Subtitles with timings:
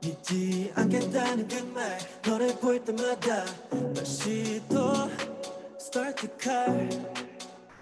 [0.00, 3.44] 믿지 않겠다는 그말 너를 볼 때마다
[3.94, 4.92] 다시 또
[5.80, 6.88] start the car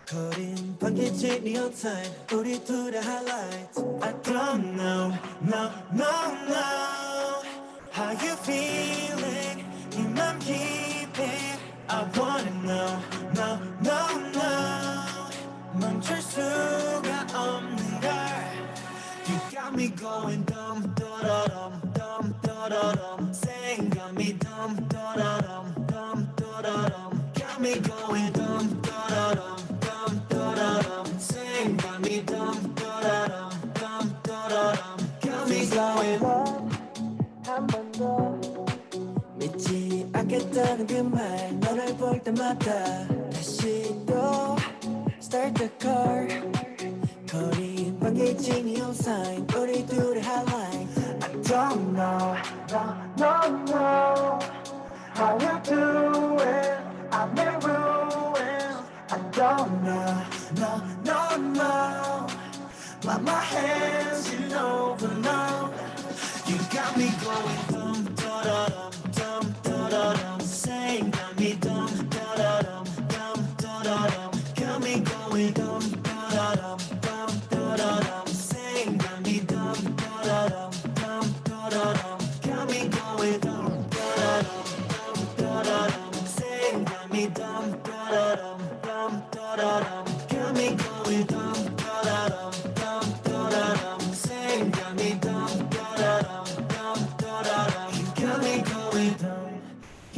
[0.06, 5.12] 거린 반기지 neon sign 우리 둘의 highlights I don't know
[5.42, 6.90] no no no.
[7.92, 9.64] How you feeling?
[9.90, 11.22] 네맘 깊이.
[11.88, 13.00] I wanna know
[13.34, 13.98] no no
[14.30, 14.48] no.
[15.74, 18.10] 멈출 수가 없는 걸.
[19.28, 20.44] You got me going
[40.50, 44.56] 없었다는 그말 너를 볼 때마다 다시 또
[45.20, 46.26] start the car.
[47.30, 50.88] 거린 반기진이 온사인 우리 둘의 highlight.
[51.22, 52.36] I don't know
[52.70, 54.38] no no no
[55.14, 56.78] how you do it.
[57.12, 58.74] I'm in ruin
[59.10, 60.24] I don't know
[60.58, 62.26] no no no.
[63.04, 65.70] By my hands you know but no
[66.46, 70.29] you got me going dum dum da dum dum dum.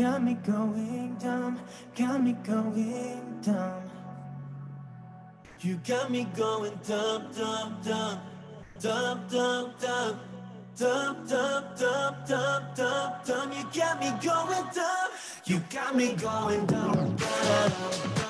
[0.03, 1.61] Got me going dumb,
[1.95, 3.89] got me going dumb.
[5.61, 8.21] You got me going dumb, dumb, dumb,
[8.81, 10.21] dumb, dumb, dumb.
[10.77, 13.53] Dumb, dumb, dumb, dumb, dumb, dumb.
[13.53, 15.11] You got me going dumb.
[15.45, 17.15] You got me going dumb.
[17.15, 18.22] dumb.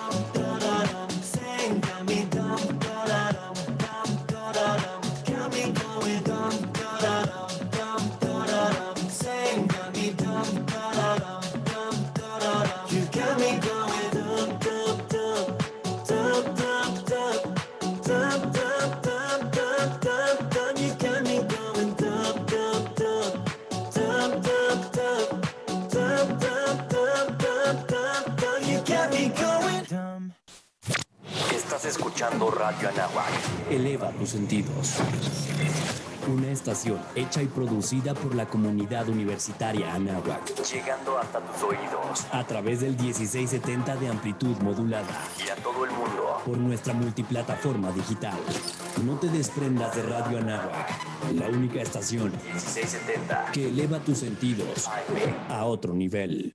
[32.22, 33.27] escuchando Radio Anáhuac.
[33.69, 34.97] Eleva tus sentidos.
[36.33, 40.54] Una estación hecha y producida por la comunidad universitaria Anáhuac.
[40.63, 42.27] Llegando hasta tus oídos.
[42.30, 45.21] A través del 1670 de amplitud modulada.
[45.45, 46.41] Y a todo el mundo.
[46.47, 48.39] Por nuestra multiplataforma digital.
[49.04, 50.91] No te desprendas de Radio Anáhuac.
[51.34, 54.89] La única estación 1670 que eleva tus sentidos
[55.48, 56.54] a otro nivel.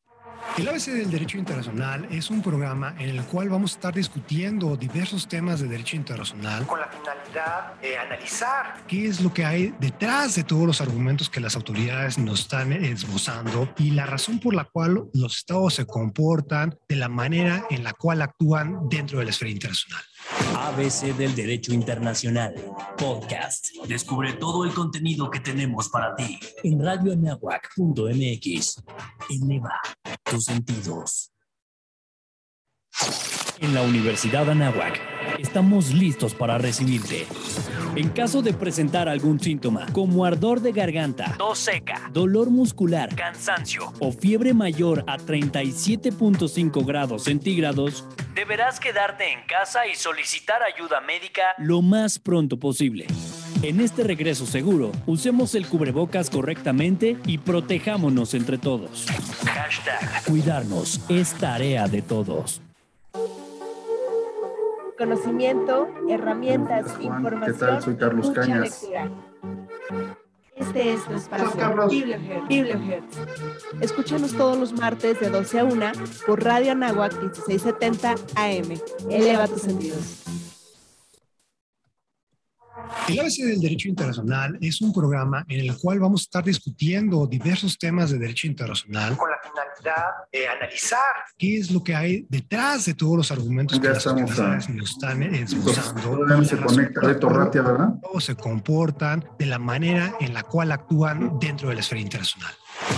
[0.58, 4.76] El ABC del Derecho Internacional es un programa en el cual vamos a estar discutiendo
[4.76, 9.76] diversos temas de derecho internacional con la finalidad de analizar qué es lo que hay
[9.80, 14.56] detrás de todos los argumentos que las autoridades nos están esbozando y la razón por
[14.56, 19.26] la cual los estados se comportan de la manera en la cual actúan dentro de
[19.26, 20.02] la esfera internacional.
[20.56, 22.56] ABC del Derecho Internacional,
[22.98, 23.68] podcast.
[23.88, 28.84] Descubre todo el contenido que tenemos para ti en radioanahuac.mx.
[29.30, 29.80] Eleva
[30.24, 31.32] tus sentidos.
[33.60, 37.26] En la Universidad Anáhuac estamos listos para recibirte.
[37.96, 43.94] En caso de presentar algún síntoma, como ardor de garganta, tos seca, dolor muscular, cansancio
[44.00, 48.06] o fiebre mayor a 37.5 grados centígrados,
[48.36, 53.08] deberás quedarte en casa y solicitar ayuda médica lo más pronto posible.
[53.64, 59.08] En este regreso seguro, usemos el cubrebocas correctamente y protejámonos entre todos.
[59.46, 62.62] Hashtag Cuidarnos es tarea de todos
[64.98, 67.54] conocimiento, herramientas, información.
[67.58, 67.82] ¿Qué tal?
[67.82, 68.88] Soy Carlos Cañas.
[70.56, 71.88] Este es tu espacio
[72.50, 73.18] Bibliohertz.
[73.80, 75.92] Escúchanos todos los martes de 12 a 1
[76.26, 78.80] por Radio Anáhuac 1670 AM.
[79.10, 80.27] Eleva tus sentidos.
[83.08, 87.26] El ABC del Derecho Internacional es un programa en el cual vamos a estar discutiendo
[87.26, 91.00] diversos temas de derecho internacional con la finalidad de analizar
[91.38, 95.24] qué es lo que hay detrás de todos los argumentos que las autoridades nos están
[95.24, 96.44] esbozando.
[96.44, 97.94] se conecta de ¿verdad?
[98.04, 102.54] O se comportan de la manera en la cual actúan dentro de la esfera internacional.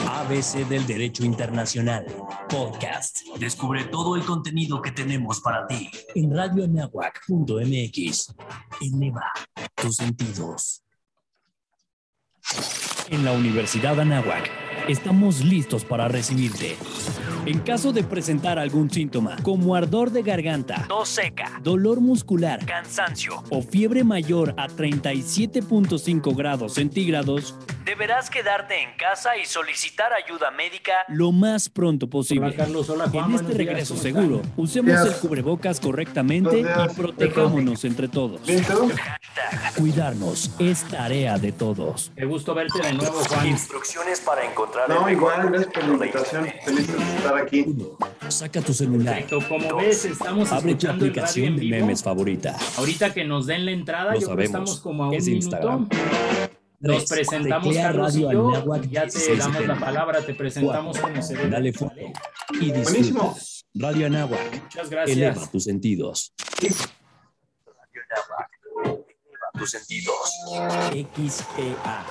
[0.07, 2.05] ABC del Derecho Internacional,
[2.49, 3.21] podcast.
[3.39, 8.35] Descubre todo el contenido que tenemos para ti en radioanahuac.mx.
[8.81, 9.31] Eleva
[9.75, 10.83] tus sentidos.
[13.09, 16.75] En la Universidad Anáhuac estamos listos para recibirte.
[17.45, 23.43] En caso de presentar algún síntoma, como ardor de garganta, tos seca, dolor muscular, cansancio
[23.49, 27.55] o fiebre mayor a 37.5 grados centígrados,
[27.85, 32.55] deberás quedarte en casa y solicitar ayuda médica lo más pronto posible.
[32.55, 38.41] en este regreso seguro, usemos el cubrebocas correctamente y protejámonos entre todos.
[39.75, 42.11] Cuidarnos es tarea de todos.
[42.15, 43.47] Qué gusto verte de nuevo, Juan.
[43.47, 46.47] Instrucciones para encontrar no, igual, gracias por la invitación.
[46.63, 47.65] Feliz de estar aquí.
[48.27, 49.15] Saca tu celular.
[49.15, 49.39] Perfecto.
[49.47, 52.55] Como ves, estamos Abre tu aplicación de memes favorita.
[52.77, 55.87] Ahorita que nos den la entrada, yo creo que estamos como a un minuto.
[56.81, 61.49] Nos presentamos, Carlos y yo, ya te damos la palabra, te presentamos como se debe.
[61.49, 61.95] Dale foto
[62.61, 63.35] y Buenísimo.
[63.73, 64.63] Radio Anáhuac.
[64.63, 65.17] Muchas gracias.
[65.17, 66.33] Eleva tus sentidos.
[66.61, 66.81] Radio
[68.09, 68.58] Anáhuac.
[69.59, 70.15] Tus sentidos.
[70.93, 72.05] XEA.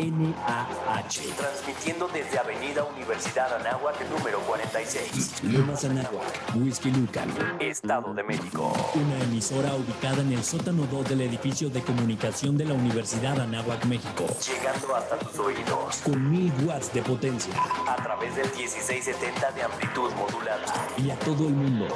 [0.00, 1.34] NAH.
[1.36, 5.42] Transmitiendo desde Avenida Universidad Anáhuac, número 46.
[5.44, 8.72] Lomas Anáhuac, Whisky Lucan, Estado de México.
[8.94, 13.84] Una emisora ubicada en el sótano 2 del edificio de comunicación de la Universidad Anáhuac,
[13.84, 14.26] México.
[14.46, 15.96] Llegando hasta tus oídos.
[16.04, 17.54] Con mil watts de potencia.
[17.88, 20.66] A través del 1670 de amplitud modulada.
[20.98, 21.86] Y a todo el mundo.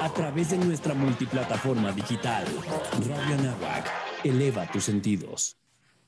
[0.00, 2.46] A través de nuestra multiplataforma digital.
[3.06, 4.09] Radio Anáhuac.
[4.24, 5.56] Eleva tus sentidos.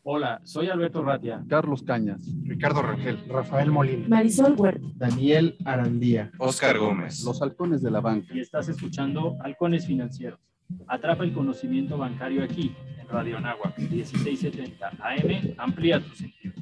[0.02, 1.44] Hola, soy Alberto Ratia.
[1.48, 2.20] Carlos Cañas.
[2.44, 3.24] Ricardo Rangel.
[3.28, 4.08] Rafael Molina.
[4.08, 4.86] Marisol Huerta.
[4.96, 6.30] Daniel Arandía.
[6.38, 7.22] Oscar Gómez.
[7.24, 8.34] Los halcones de la banca.
[8.34, 10.40] Y estás escuchando Halcones Financieros.
[10.88, 15.54] Atrapa el conocimiento bancario aquí, en Radio Anáhuac, 1670 AM.
[15.58, 16.54] Amplía tu sentido.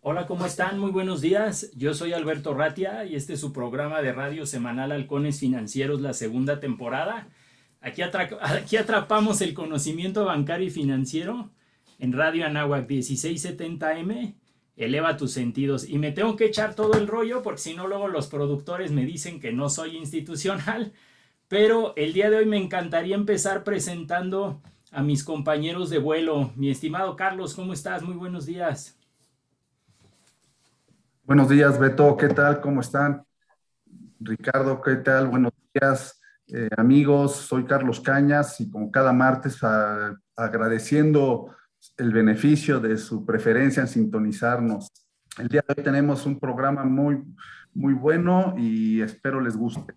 [0.00, 0.78] Hola, ¿cómo están?
[0.78, 1.70] Muy buenos días.
[1.76, 6.14] Yo soy Alberto Ratia y este es su programa de radio semanal Halcones Financieros, la
[6.14, 7.28] segunda temporada.
[7.80, 11.50] Aquí, aquí atrapamos el conocimiento bancario y financiero
[11.98, 14.34] en Radio Anáhuac 1670M.
[14.76, 15.88] Eleva tus sentidos.
[15.88, 19.04] Y me tengo que echar todo el rollo porque si no luego los productores me
[19.04, 20.92] dicen que no soy institucional.
[21.48, 24.60] Pero el día de hoy me encantaría empezar presentando
[24.92, 26.52] a mis compañeros de vuelo.
[26.56, 28.02] Mi estimado Carlos, ¿cómo estás?
[28.02, 28.96] Muy buenos días.
[31.24, 32.16] Buenos días, Beto.
[32.16, 32.60] ¿Qué tal?
[32.60, 33.22] ¿Cómo están?
[34.20, 35.28] Ricardo, ¿qué tal?
[35.28, 36.17] Buenos días.
[36.50, 39.58] Eh, amigos, soy Carlos Cañas y como cada martes
[40.34, 41.54] agradeciendo
[41.98, 44.90] el beneficio de su preferencia en sintonizarnos.
[45.36, 47.22] El día de hoy tenemos un programa muy,
[47.74, 49.94] muy bueno y espero les guste.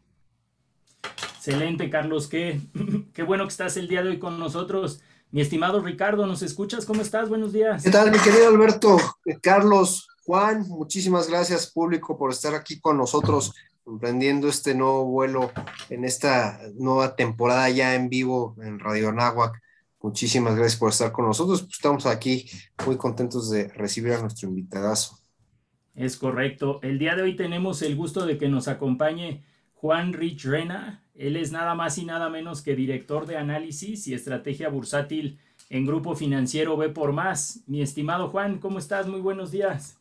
[1.36, 2.28] Excelente, Carlos.
[2.28, 2.60] Qué,
[3.14, 5.02] qué bueno que estás el día de hoy con nosotros.
[5.32, 6.86] Mi estimado Ricardo, ¿nos escuchas?
[6.86, 7.30] ¿Cómo estás?
[7.30, 7.82] Buenos días.
[7.82, 8.98] ¿Qué tal, mi querido Alberto?
[9.42, 13.54] Carlos, Juan, muchísimas gracias, público, por estar aquí con nosotros
[13.86, 15.52] emprendiendo este nuevo vuelo
[15.90, 19.62] en esta nueva temporada ya en vivo en Radio Anáhuac.
[20.02, 21.62] Muchísimas gracias por estar con nosotros.
[21.62, 22.50] Pues estamos aquí
[22.86, 25.20] muy contentos de recibir a nuestro invitadazo.
[25.94, 26.80] Es correcto.
[26.82, 29.44] El día de hoy tenemos el gusto de que nos acompañe
[29.76, 31.04] Juan Rich Rena.
[31.14, 35.86] Él es nada más y nada menos que director de análisis y estrategia bursátil en
[35.86, 37.62] Grupo Financiero B por Más.
[37.68, 39.08] Mi estimado Juan, ¿cómo estás?
[39.08, 39.98] Muy buenos días.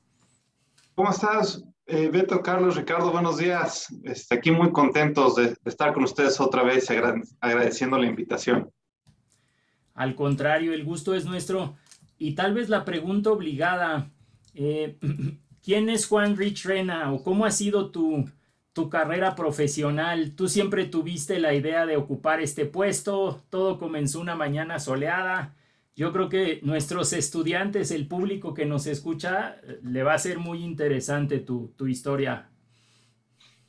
[0.95, 3.11] ¿Cómo estás, eh, Beto, Carlos, Ricardo?
[3.11, 3.89] Buenos días.
[4.05, 6.89] Este, aquí muy contentos de, estar con ustedes otra vez,
[7.41, 8.71] agradeciendo la invitación.
[9.95, 11.77] Al contrario, el gusto es nuestro.
[12.17, 14.11] Y tal vez la pregunta obligada,
[14.55, 14.99] eh,
[15.63, 18.25] ¿quién es Juan Rich Rena o cómo ha sido tu,
[18.73, 20.33] tu carrera profesional?
[20.37, 23.43] ¿Tú siempre tuviste la idea de ocupar este puesto?
[23.51, 25.55] ¿Todo comenzó una mañana soleada?
[26.01, 30.65] Yo creo que nuestros estudiantes, el público que nos escucha, le va a ser muy
[30.65, 32.49] interesante tu, historia.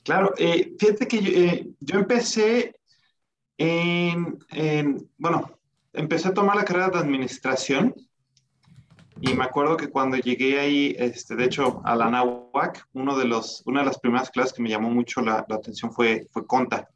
[0.01, 2.73] Claro, eh, fíjate que eh, yo, empecé
[3.57, 4.39] en,
[5.17, 5.59] bueno,
[5.91, 7.93] empecé a tomar la carrera de administración
[9.19, 13.25] y me acuerdo que cuando llegué ahí, este, de hecho, a la NAWAC, uno de
[13.25, 16.87] los, una de las primeras clases que me llamó mucho la, atención fue, fue Conta.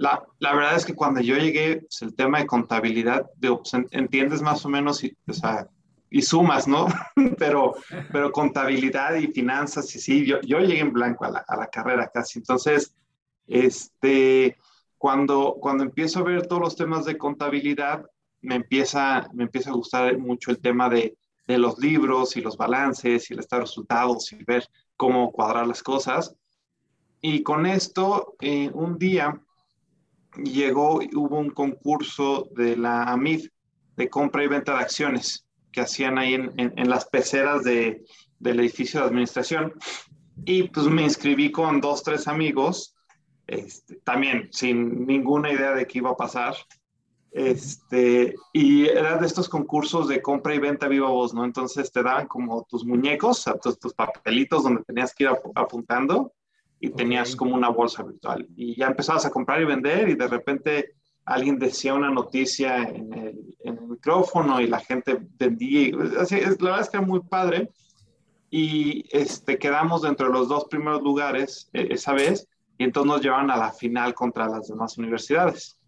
[0.00, 3.74] La, la, verdad es que cuando yo llegué, pues, el tema de contabilidad, de, pues,
[3.90, 5.68] entiendes más o menos y, o sea,
[6.08, 6.86] y sumas, ¿no?
[7.38, 7.74] pero,
[8.10, 11.66] pero contabilidad y finanzas, y sí, yo, yo llegué en blanco a la, a la
[11.66, 12.38] carrera casi.
[12.38, 12.94] Entonces,
[13.46, 14.56] este,
[14.96, 18.06] cuando, cuando empiezo a ver todos los temas de contabilidad,
[18.40, 22.56] me empieza, me empieza a gustar mucho el tema de, de los libros y los
[22.56, 24.66] balances y el estado de resultados y ver
[24.96, 26.34] cómo cuadrar las cosas.
[27.20, 29.38] Y con esto, eh, un día
[30.36, 33.48] llegó, hubo un concurso de la AMIF
[33.96, 38.04] de compra y venta de acciones que hacían ahí en, en, las peceras de,
[38.38, 39.74] del edificio de administración.
[40.44, 42.96] Y pues me inscribí con dos, tres amigos,
[43.46, 46.54] este, también sin ninguna idea de qué iba a pasar.
[47.32, 51.44] Este, y era de estos concursos de compra y venta viva voz, ¿no?
[51.44, 56.32] Entonces te daban como tus muñecos, tus, tus papelitos donde tenías que ir apuntando
[56.80, 58.48] y tenías como una bolsa virtual.
[58.56, 60.94] Y ya empezabas a comprar y vender y de repente
[61.26, 65.94] alguien decía una noticia en el, en el micrófono y la gente vendía.
[66.18, 67.70] Así, la verdad es que era muy padre.
[68.50, 73.22] Y este, quedamos dentro de los dos primeros lugares eh, esa vez y entonces nos
[73.22, 75.78] llevaron a la final contra las demás universidades.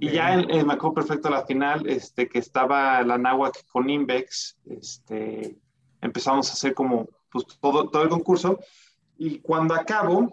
[0.00, 4.58] Y ya en, me acuerdo perfecto la final, este, que estaba la NAWAC con Invex,
[4.68, 5.56] este,
[6.00, 8.58] empezamos a hacer como pues, todo, todo el concurso.
[9.18, 10.32] Y cuando acabo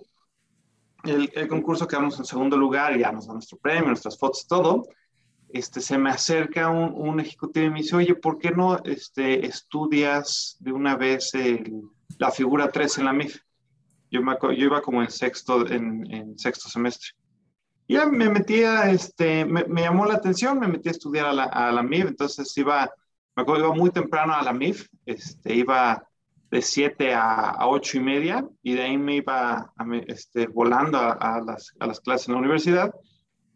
[1.03, 4.83] el, el, concurso, quedamos en segundo lugar, ya nos dan nuestro premio, nuestras fotos, todo.
[5.49, 9.45] Este, se me acerca un, un ejecutivo y me dice, oye, ¿por qué no este,
[9.45, 11.31] estudias de una vez
[12.17, 13.39] la figura 3 en la MIF?
[14.09, 17.11] Yo, me, yo iba como en sexto, en, en sexto semestre
[17.87, 21.43] ya me metía, este, me, me, llamó la atención, me metí a estudiar a la,
[21.43, 22.89] a la MIF, entonces iba,
[23.35, 26.07] me acuerdo, iba muy temprano a la MIF, este, iba
[26.53, 29.73] de 7 a, a 8 y media, y de ahí me iba
[30.05, 32.93] este, volando a, a, las, a, las, clases en la universidad,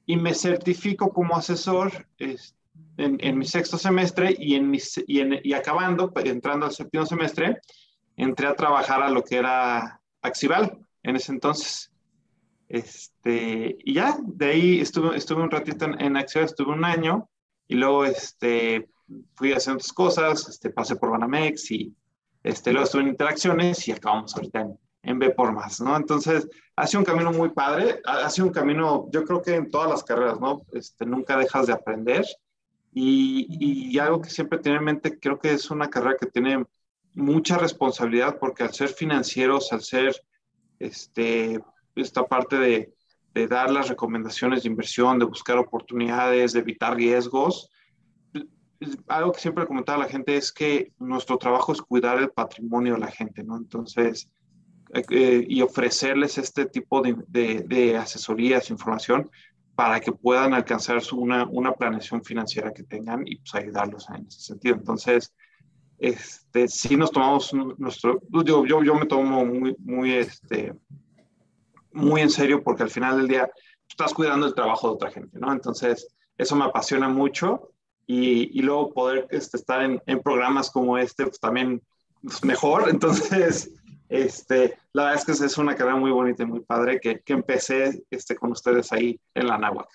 [0.07, 2.57] y me certifico como asesor este,
[2.97, 7.05] en, en, mi sexto semestre, y, en mi, y, en, y acabando, entrando al séptimo
[7.05, 7.59] semestre,
[8.15, 11.91] entré a trabajar a lo que era Axival en ese entonces.
[12.67, 17.29] Este, y ya, de ahí estuve, estuve un ratito en, en Acción, estuve un año
[17.67, 18.89] y luego este,
[19.35, 21.95] fui haciendo otras cosas, este, pasé por Banamex y
[22.47, 25.95] este, luego estuve en Interacciones y acabamos ahorita en, en B por más, ¿no?
[25.95, 29.69] Entonces, ha sido un camino muy padre, ha, sido un camino, yo creo que en
[29.69, 30.61] todas las carreras, ¿no?
[30.71, 32.25] Este, nunca dejas de aprender
[32.93, 36.65] y, y algo que siempre tiene en mente, creo que es una carrera que tiene
[37.13, 40.15] mucha responsabilidad porque al ser financieros, al ser
[40.79, 41.59] este,
[41.95, 42.93] esta parte de,
[43.33, 47.69] de dar las recomendaciones de inversión, de buscar oportunidades, de evitar riesgos.
[49.07, 52.99] Algo que siempre comentaba la gente es que nuestro trabajo es cuidar el patrimonio de
[52.99, 53.57] la gente, ¿no?
[53.57, 54.29] Entonces,
[54.93, 59.29] eh, y ofrecerles este tipo de, de, de, asesorías, información,
[59.75, 64.39] para que puedan alcanzar una, una planeación financiera que tengan y pues ayudarlos en ese
[64.39, 64.75] sentido.
[64.75, 65.33] Entonces,
[65.99, 70.73] este, sí nos tomamos nuestro, yo, yo, yo me tomo muy, muy, este,
[71.91, 73.49] muy en serio porque al final del día
[73.89, 75.51] estás cuidando el trabajo de otra gente, ¿no?
[75.51, 76.07] Entonces,
[76.37, 77.71] eso me apasiona mucho
[78.07, 81.81] y, luego poder este, estar en, programas como este, pues también
[82.23, 82.85] pues, mejor.
[82.89, 83.71] Entonces,
[84.07, 88.03] este, la verdad es que es una carrera muy bonita y muy padre que, empecé
[88.09, 89.93] este, con ustedes ahí en la náhuatl.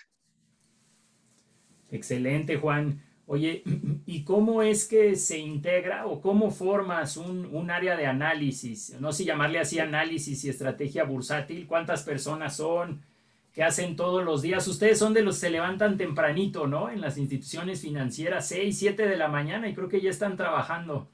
[1.89, 3.01] Excelente, Juan.
[3.25, 3.63] Oye,
[4.05, 8.95] ¿y cómo es que se integra o cómo formas un, un, área de análisis?
[8.99, 11.65] No sé llamarle así análisis y estrategia bursátil.
[11.65, 13.01] ¿Cuántas personas son?
[13.53, 14.67] ¿Qué hacen todos los días?
[14.67, 16.89] Ustedes son de los que se levantan tempranito, ¿no?
[16.89, 21.07] En las instituciones financieras, 6, 7 de la mañana y creo que ya están trabajando.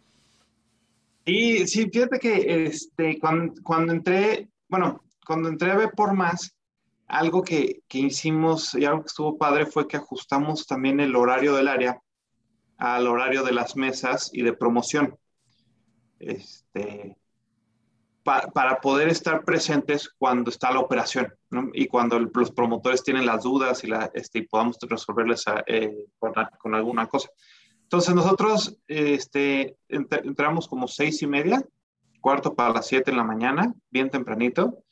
[1.26, 6.56] Sí, sí, fíjate que este, cuando, cuando entré, bueno, cuando entré a ver por más,
[7.08, 11.56] algo que, que, hicimos y algo que estuvo padre fue que ajustamos también el horario
[11.56, 12.00] del área
[12.78, 15.18] al horario de las mesas y de promoción.
[16.20, 17.18] Este,
[18.24, 21.70] para poder estar presentes cuando está la operación ¿no?
[21.74, 26.34] y cuando los promotores tienen las dudas y, la, este, y podamos resolverles eh, con,
[26.60, 27.30] con, alguna cosa.
[27.84, 31.64] Entonces nosotros este, entramos como seis y media,
[32.22, 34.84] cuarto para las siete en la mañana, bien tempranito,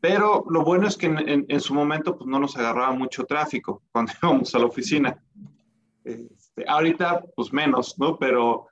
[0.00, 3.82] pero lo bueno es que en, en, su momento pues, no nos agarraba mucho tráfico
[3.92, 5.22] cuando íbamos a la oficina.
[6.04, 8.18] Este, ahorita pues menos, ¿no?
[8.18, 8.66] Pero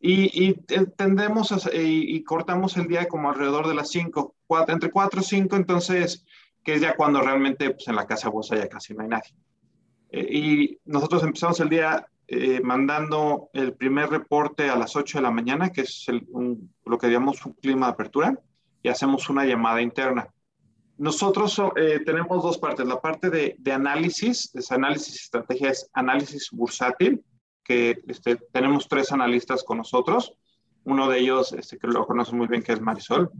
[0.00, 0.54] y, y,
[0.96, 4.34] tendemos y, cortamos el día como alrededor de las 5,
[4.68, 6.24] entre 4 y 5, entonces,
[6.62, 9.34] que es ya cuando realmente pues, en la casa bolsa ya casi no hay nadie.
[10.10, 15.22] Eh, y nosotros empezamos el día eh, mandando el primer reporte a las 8 de
[15.22, 16.06] la mañana, que es
[16.84, 18.38] lo que llamamos un clima de apertura,
[18.82, 20.28] y hacemos una llamada interna.
[20.96, 26.50] Nosotros eh, tenemos dos partes, la parte de, de análisis, es análisis estrategia, es análisis
[26.52, 27.24] bursátil,
[27.64, 30.34] que este, tenemos tres analistas con nosotros.
[30.84, 33.30] Uno de ellos, este, que lo conocen muy bien, que es Marisol.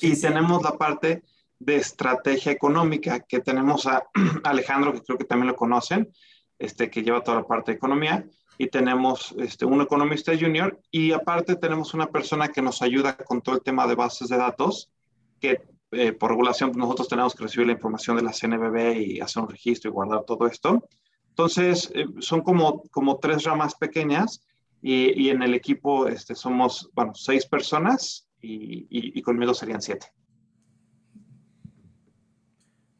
[0.00, 1.22] Y tenemos la parte
[1.58, 4.04] de estrategia económica, que tenemos a
[4.44, 6.12] Alejandro, que creo que también lo conocen,
[6.58, 8.26] este, que lleva toda la parte de economía.
[8.58, 10.80] Y tenemos este, un economista junior.
[10.90, 14.38] Y aparte tenemos una persona que nos ayuda con todo el tema de bases de
[14.38, 14.90] datos,
[15.40, 15.60] que
[15.92, 19.50] eh, por regulación nosotros tenemos que recibir la información de la CNBB y hacer un
[19.50, 20.88] registro y guardar todo esto.
[21.36, 24.40] Entonces, eh, son como, como tres ramas pequeñas
[24.80, 29.82] y, y, en el equipo este, somos, bueno, seis personas y, y, y, conmigo serían
[29.82, 30.06] siete.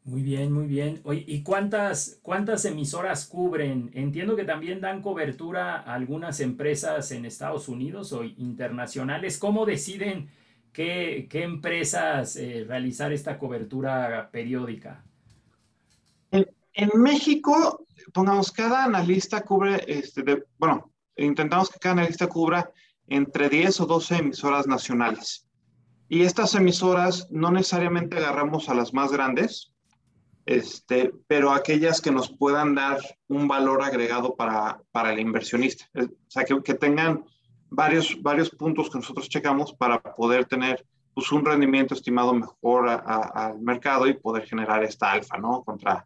[0.03, 1.01] Muy bien, muy bien.
[1.03, 3.89] Oye, ¿y cuántas, cuántas emisoras cubren?
[3.95, 9.39] Entiendo que también dan cobertura a algunas empresas en Estados Unidos o internacionales.
[9.39, 10.29] ¿Cómo deciden
[10.73, 15.03] qué, qué empresas eh, realizar esta cobertura periódica?
[16.29, 22.71] En, en México pongamos, cada analista cubre, este, de, bueno, intentamos que cada analista cubra
[23.07, 25.47] entre 10 o 12 emisoras nacionales.
[26.09, 29.73] Y estas emisoras no necesariamente agarramos a las más grandes,
[30.45, 35.85] este, pero aquellas que nos puedan dar un valor agregado para, para el inversionista.
[35.93, 37.25] O sea, que, que, tengan
[37.69, 43.59] varios, varios puntos que nosotros checamos para poder tener pues, un rendimiento estimado mejor al
[43.59, 45.63] mercado y poder generar esta alfa, ¿no?
[45.63, 46.05] Contra,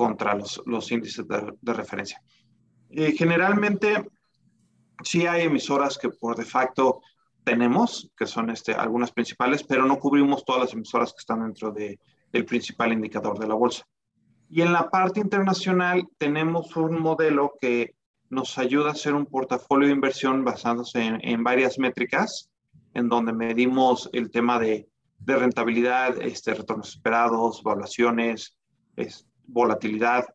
[0.00, 2.22] contra los, los índices de, referencia.
[2.88, 4.08] Eh, generalmente,
[5.04, 7.02] sí hay emisoras que por de facto
[7.44, 11.70] tenemos, que son este, algunas principales, pero no cubrimos todas las emisoras que están dentro
[11.70, 12.00] de,
[12.32, 13.84] del principal indicador de la bolsa.
[14.48, 17.94] Y en la parte internacional tenemos un modelo que
[18.30, 22.48] nos ayuda a hacer un portafolio de inversión basándose en, en varias métricas,
[22.94, 28.56] en donde medimos el tema de, de rentabilidad, este, retornos esperados, evaluaciones,
[28.96, 30.26] este, volatilidad,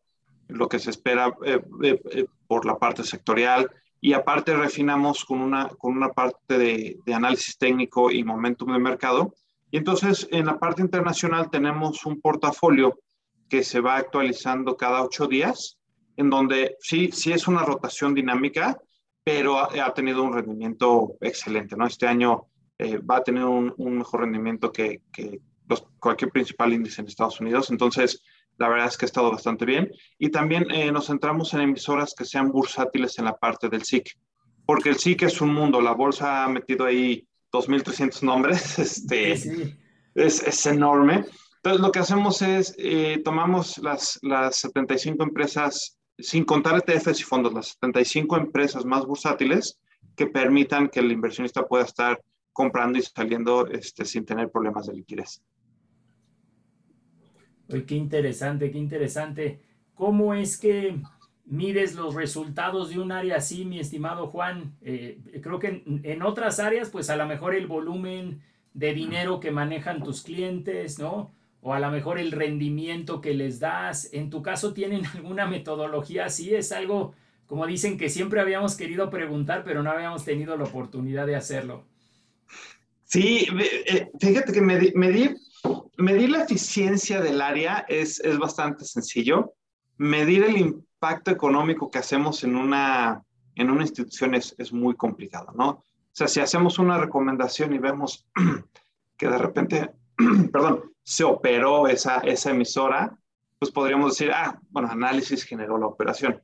[0.48, 5.40] lo que se espera eh, eh, eh, por la parte sectorial y aparte refinamos con
[5.40, 9.34] una, con una parte de, análisis técnico y momentum de mercado.
[9.70, 12.98] Y entonces en la parte internacional tenemos un portafolio
[13.48, 15.78] que se va actualizando cada ocho días,
[16.16, 18.78] en donde sí, sí es una rotación dinámica,
[19.24, 21.76] pero ha, tenido un rendimiento excelente.
[21.76, 21.86] ¿no?
[21.86, 22.46] Este año
[23.10, 25.40] va a tener un, un mejor rendimiento que, que
[25.98, 27.70] cualquier principal índice en Estados Unidos.
[27.70, 28.22] Entonces,
[28.58, 29.90] la verdad es que ha estado bastante bien.
[30.18, 34.18] Y también eh, nos centramos en emisoras que sean bursátiles en la parte del SIC,
[34.64, 39.56] porque el SIC es un mundo, la bolsa ha metido ahí 2.300 nombres, este, sí,
[39.56, 39.76] sí.
[40.14, 41.24] Es, es, enorme.
[41.56, 47.24] Entonces, lo que hacemos es, eh, tomamos las, las 75 empresas, sin contar ETFs y
[47.24, 49.78] fondos, las 75 empresas más bursátiles
[50.14, 52.20] que permitan que el inversionista pueda estar
[52.52, 55.42] comprando y saliendo este, sin tener problemas de liquidez.
[57.68, 59.60] Oye, qué interesante, qué interesante.
[59.94, 60.96] ¿Cómo es que
[61.46, 64.76] mides los resultados de un área así, mi estimado Juan?
[64.82, 68.40] Eh, creo que en, en, otras áreas, pues a lo mejor el volumen
[68.74, 71.32] de dinero que manejan tus clientes, ¿no?
[71.62, 74.10] O a lo mejor el rendimiento que les das.
[74.12, 76.54] En tu caso, ¿tienen alguna metodología así?
[76.54, 77.14] Es algo,
[77.46, 81.84] como dicen, que siempre habíamos querido preguntar, pero no habíamos tenido la oportunidad de hacerlo.
[83.04, 83.46] Sí,
[83.86, 85.36] eh, fíjate que medir medir
[86.28, 89.54] la eficiencia del área es, es bastante sencillo.
[89.98, 93.22] Medir el impacto económico que hacemos en una,
[93.54, 95.68] en una institución es, es muy complicado, ¿no?
[95.68, 98.26] O sea, si hacemos una recomendación y vemos
[99.16, 99.90] que de repente,
[100.52, 103.18] perdón, se operó esa, esa emisora,
[103.58, 106.42] pues podríamos decir, ah, bueno, análisis generó la operación.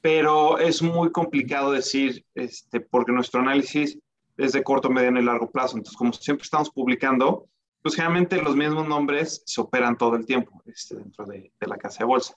[0.00, 3.98] Pero es muy complicado decir, este, porque nuestro análisis
[4.36, 5.76] es de corto, mediano y largo plazo.
[5.76, 7.48] Entonces, como siempre estamos publicando,
[7.86, 12.00] pues generalmente los mismos nombres se operan todo el tiempo este, dentro de, la casa
[12.00, 12.34] de bolsa.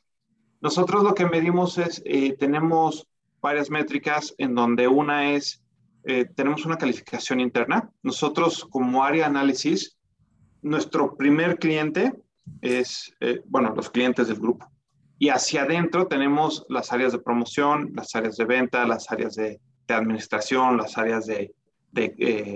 [0.62, 3.08] Nosotros lo que medimos es, eh, tenemos
[3.42, 5.64] varias métricas en donde una es,
[6.04, 7.90] eh, tenemos una calificación interna.
[8.04, 9.98] Nosotros como área análisis,
[10.62, 12.14] nuestro primer cliente
[12.62, 14.70] es, eh, bueno, los clientes del grupo.
[15.18, 19.60] Y hacia adentro tenemos las áreas de promoción, las áreas de venta, las áreas de,
[19.88, 21.56] administración, las áreas de,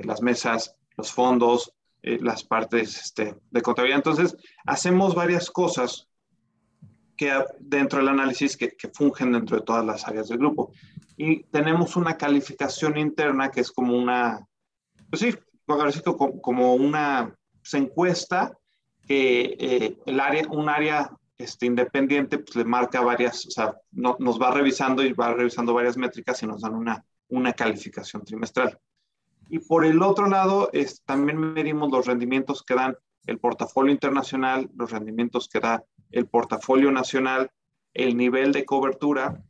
[0.05, 3.99] las mesas, los fondos, eh, las partes este, de contabilidad.
[3.99, 4.35] Entonces,
[4.65, 6.07] hacemos varias cosas
[7.15, 10.73] que dentro del análisis que, que, fungen dentro de todas las áreas del grupo.
[11.15, 14.45] Y tenemos una calificación interna que es como una,
[15.09, 15.33] pues sí,
[15.65, 17.33] como, una
[17.71, 18.57] encuesta
[19.07, 24.15] que eh, el área, un área este, independiente pues le marca varias, o sea, no,
[24.19, 28.77] nos va revisando y va revisando varias métricas y nos dan una, una calificación trimestral.
[29.49, 30.69] Y por el otro lado,
[31.05, 36.91] también medimos los rendimientos que dan el portafolio internacional, los rendimientos que da el portafolio
[36.91, 37.51] nacional,
[37.93, 39.43] el nivel de cobertura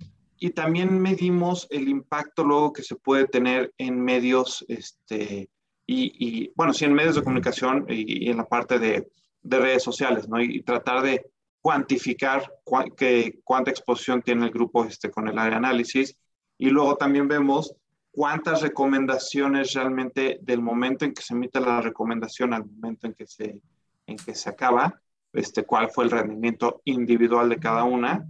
[0.43, 5.49] y también medimos el impacto luego que se puede tener en medios, este,
[5.87, 9.09] y, bueno, sí, en medios de comunicación y, en la parte de,
[9.41, 10.41] de, redes sociales, ¿no?
[10.41, 12.51] Y, tratar de cuantificar
[12.97, 16.17] que, cuánta exposición tiene el grupo este, con el área de análisis.
[16.57, 17.73] Y luego también vemos
[18.13, 23.25] cuántas recomendaciones realmente del momento en que se emite la recomendación al momento en que
[23.25, 23.59] se,
[24.05, 25.01] en que se acaba,
[25.33, 28.27] este, cuál fue el rendimiento individual de cada una.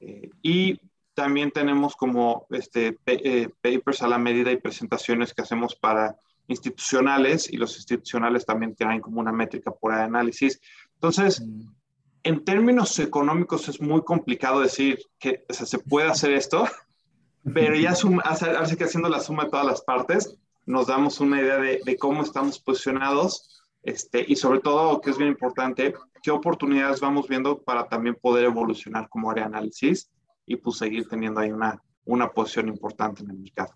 [0.00, 0.78] Eh, y
[1.14, 6.14] también tenemos como este, eh, papers a la medida y presentaciones que hacemos para
[6.48, 10.60] institucionales y los institucionales también tienen como una métrica por análisis.
[10.92, 11.68] Entonces, mm.
[12.24, 16.66] en términos económicos es muy complicado decir que se puede hacer esto,
[17.44, 21.58] pero ya así que haciendo la suma de todas las partes, nos damos una idea
[21.58, 27.28] de, cómo estamos posicionados este, y sobre todo, que es bien importante, qué oportunidades vamos
[27.28, 30.10] viendo para también poder evolucionar como área de análisis
[30.46, 33.74] y pues seguir teniendo ahí una, una posición importante en el mercado.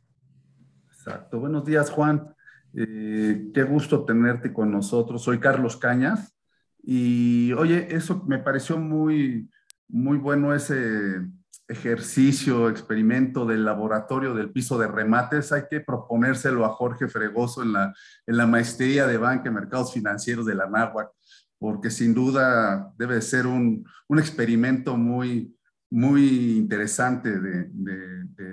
[0.86, 1.40] Exacto.
[1.40, 2.34] Buenos días, Juan.
[2.72, 5.22] Eh, qué gusto tenerte con nosotros.
[5.22, 6.34] Soy Carlos Cañas.
[6.82, 9.50] Y oye, eso me pareció muy,
[9.88, 11.26] muy bueno ese
[11.68, 17.72] ejercicio, experimento del laboratorio del piso de remates, hay que proponérselo a Jorge Fregoso en
[17.72, 17.94] la,
[18.26, 21.10] en la maestría de banca y mercados financieros de la NAHUAC,
[21.58, 25.56] porque sin duda debe ser un, un experimento muy,
[25.90, 27.70] muy interesante de,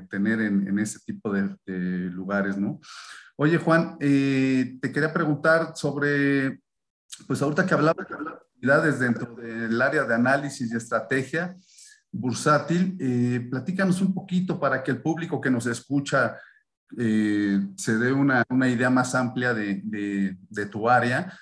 [0.09, 1.55] tener en, en, ese tipo de,
[2.11, 2.79] lugares, ¿no?
[3.35, 6.61] Oye, Juan, eh, te quería preguntar sobre,
[7.27, 11.57] pues ahorita que hablaba de actividades dentro del área de análisis y estrategia,
[12.13, 12.95] bursátil.
[12.99, 16.37] Eh, platícanos un poquito para que el público que nos escucha
[16.97, 21.33] eh, se dé una, una, idea más amplia de, de, tu área.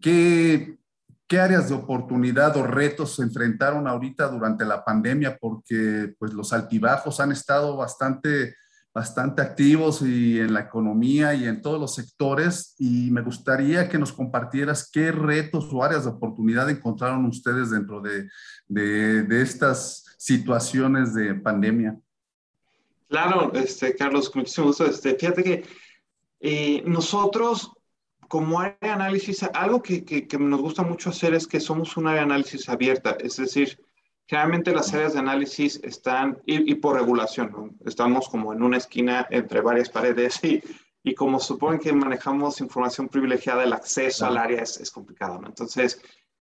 [0.00, 0.78] ¿Qué,
[1.26, 5.38] ¿Qué, áreas de oportunidad o retos se enfrentaron ahorita durante la pandemia?
[5.40, 8.56] Porque pues, los altibajos han estado bastante,
[8.92, 12.74] bastante activos y en la economía y en todos los sectores.
[12.78, 18.02] Y me gustaría que nos compartieras qué retos o áreas de oportunidad encontraron ustedes dentro
[18.02, 18.28] de,
[18.68, 21.98] de estas situaciones de pandemia.
[23.08, 24.84] Claro, este, Carlos, muchísimo gusto.
[24.84, 25.64] Este, fíjate que
[26.40, 27.72] eh, nosotros,
[28.28, 32.06] como área de análisis, algo que, que, nos gusta mucho hacer es que somos un
[32.06, 33.82] área de análisis abierta, es decir,
[34.26, 39.62] generalmente las áreas de análisis están, y, por regulación, estamos como en una esquina entre
[39.62, 40.62] varias paredes y,
[41.02, 45.40] y como suponen que manejamos información privilegiada, el acceso al área es, es complicado.
[45.40, 45.48] ¿no?
[45.48, 45.98] Entonces,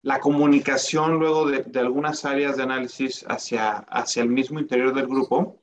[0.02, 5.60] la comunicación luego de, algunas áreas de análisis hacia, hacia el mismo interior del grupo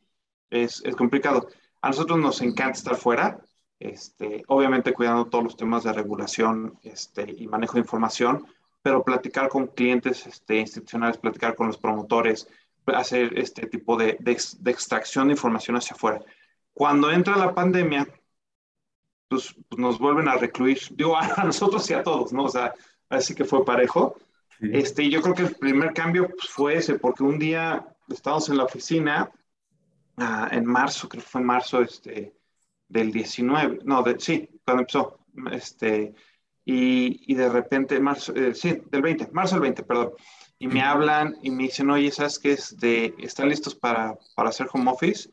[0.50, 1.48] es, es, complicado.
[1.82, 3.40] A nosotros nos encanta estar fuera,
[3.80, 8.46] este, obviamente cuidando todos los temas de regulación este, y manejo de información,
[8.82, 12.48] pero platicar con clientes este, institucionales, platicar con los promotores,
[12.86, 14.32] hacer este tipo de, de,
[14.72, 16.22] extracción de información hacia afuera.
[16.74, 18.08] Cuando entra la pandemia,
[19.28, 22.46] pues, pues, nos vuelven a recluir, digo, a nosotros y a todos, ¿no?
[22.46, 22.74] O sea,
[23.10, 24.16] así que fue parejo.
[24.62, 28.58] Este, yo creo que el primer cambio pues, fue ese, porque un día estábamos en
[28.58, 29.32] la oficina,
[30.18, 32.36] ah, en marzo, creo que fue marzo este,
[32.88, 35.20] del 19, no, de, sí, cuando empezó,
[35.52, 36.14] este,
[36.66, 40.12] y, y de repente, marzo, eh, sí, del 20, marzo del 20, perdón,
[40.58, 42.78] y me hablan y me dicen, oye, ¿sabes qué es?
[42.78, 45.30] De, ¿Están listos para, para hacer home office?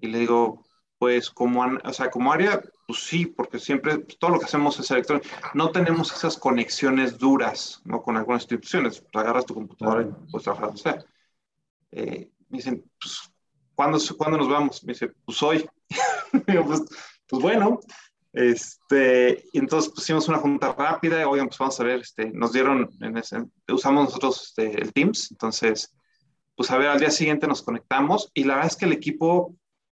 [0.00, 0.64] Y le digo,
[0.98, 4.78] pues como, o sea, como área, pues sí, porque siempre pues, todo lo que hacemos
[4.78, 5.28] es electrónico.
[5.54, 8.02] No tenemos esas conexiones duras ¿no?
[8.02, 9.00] con algunas instituciones.
[9.00, 11.04] Pues, agarras tu computadora y puedes trabajar o sea.
[11.92, 13.32] Eh, me dicen, pues,
[13.74, 14.84] ¿cuándo, ¿cuándo, nos vamos?
[14.84, 15.64] Me dice, pues hoy.
[16.46, 16.82] pues,
[17.26, 17.80] pues, bueno.
[18.32, 22.90] Este, y entonces pusimos una junta rápida, oigan, pues vamos a ver, este, nos dieron,
[23.00, 25.94] en ese, usamos nosotros este, el Teams, entonces,
[26.56, 29.54] pues a ver, al día siguiente nos conectamos y la verdad es que el equipo,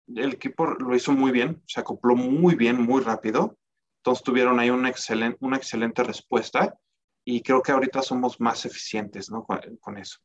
[0.08, 3.58] el equipo lo hizo muy bien, se acopló muy bien, muy rápido,
[3.98, 6.78] entonces tuvieron ahí una, excelente una excelente respuesta
[7.24, 9.44] y creo que ahorita somos más eficientes, ¿no?
[9.44, 10.20] Con, con eso.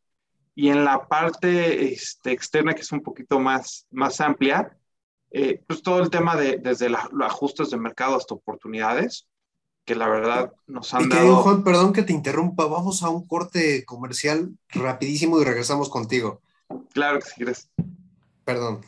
[0.54, 4.76] Y en la parte este, externa, que es un poquito más, más amplia,
[5.30, 9.28] eh, pues todo el tema de desde los ajustes de mercado hasta oportunidades,
[9.86, 11.36] que la verdad nos han dado...
[11.36, 16.42] Juan, perdón que te interrumpa, vamos a un corte comercial rapidísimo y regresamos contigo.
[16.92, 17.70] Claro que sí, quieres.
[18.44, 18.82] Perdón.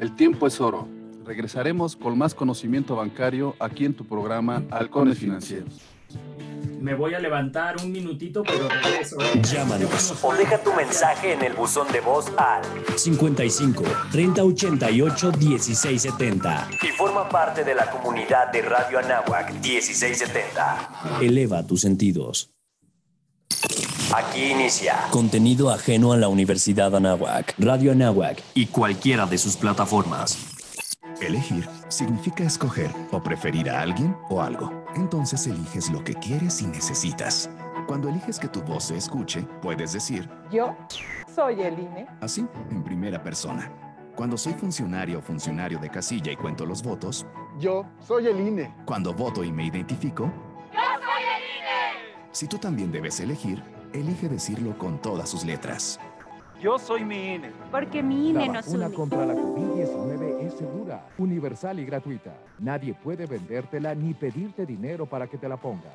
[0.00, 0.88] El tiempo es oro.
[1.24, 5.80] Regresaremos con más conocimiento bancario aquí en tu programa Halcones Financieros
[6.80, 9.16] me voy a levantar un minutito, pero regreso.
[9.42, 12.62] Llámanos o deja tu mensaje en el buzón de voz al
[12.96, 21.18] 55 30 88 16 70 y forma parte de la comunidad de Radio Anáhuac 1670.
[21.20, 22.50] Eleva tus sentidos.
[24.14, 30.36] Aquí inicia contenido ajeno a la Universidad Anáhuac, Radio Anáhuac y cualquiera de sus plataformas.
[31.20, 34.84] Elegir significa escoger o preferir a alguien o algo.
[34.96, 37.50] Entonces eliges lo que quieres y necesitas.
[37.86, 40.74] Cuando eliges que tu voz se escuche, puedes decir, yo
[41.32, 42.06] soy el INE.
[42.20, 43.70] Así, en primera persona.
[44.16, 47.26] Cuando soy funcionario o funcionario de casilla y cuento los votos,
[47.60, 48.74] yo soy el INE.
[48.86, 50.24] Cuando voto y me identifico,
[50.72, 52.28] yo soy el INE.
[52.32, 55.98] Si tú también debes elegir, elige decirlo con todas sus letras.
[56.60, 57.52] Yo soy mi INE.
[57.70, 58.94] Porque mi INE la nos vacuna une.
[58.94, 62.34] contra la COVID-19 es segura, universal y gratuita.
[62.58, 65.94] Nadie puede vendértela ni pedirte dinero para que te la pongas.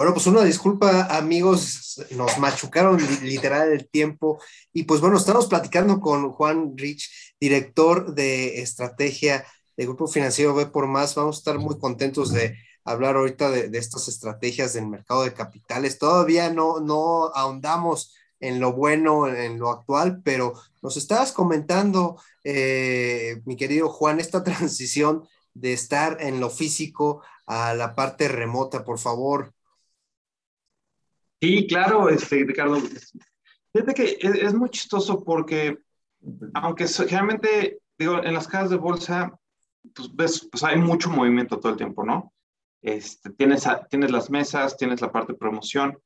[0.02, 4.42] Bueno, pues una disculpa, amigos, nos machucaron literal el tiempo.
[4.74, 9.46] Y pues bueno, estamos platicando con Juan Rich, director de estrategia
[9.78, 11.14] del Grupo Financiero B por Más.
[11.14, 16.00] Vamos a estar muy contentos de hablar ahorita de, estas estrategias del mercado de capitales.
[16.00, 23.44] Todavía no, no ahondamos en lo bueno, en lo actual, pero nos estabas comentando, eh,
[23.46, 28.98] mi querido Juan, esta transición de estar en lo físico a la parte remota, por
[28.98, 29.54] favor.
[31.42, 32.78] Sí, claro, este, Ricardo.
[33.74, 35.78] Fíjate que es, es muy chistoso porque,
[36.54, 39.40] aunque generalmente, digo, en las casas de bolsa,
[39.96, 42.32] pues ves, pues hay mucho movimiento todo el tiempo, ¿no?
[42.84, 45.98] Este, tienes, tienes las mesas, tienes la parte de promoción,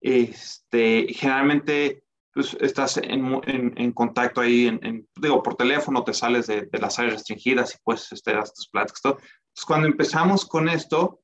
[0.00, 6.48] este, generalmente pues, estás en, en, en contacto ahí, en, digo, por teléfono, te sales
[6.48, 9.12] de, de las áreas restringidas y pues este, das tus pláticas, todo.
[9.18, 11.21] Entonces, cuando empezamos con esto,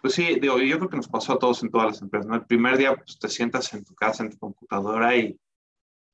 [0.00, 2.34] pues sí, digo, yo creo que nos pasó a todos en todas las empresas, ¿no?
[2.36, 5.38] El primer día, pues te sientas en tu casa, en tu computadora y,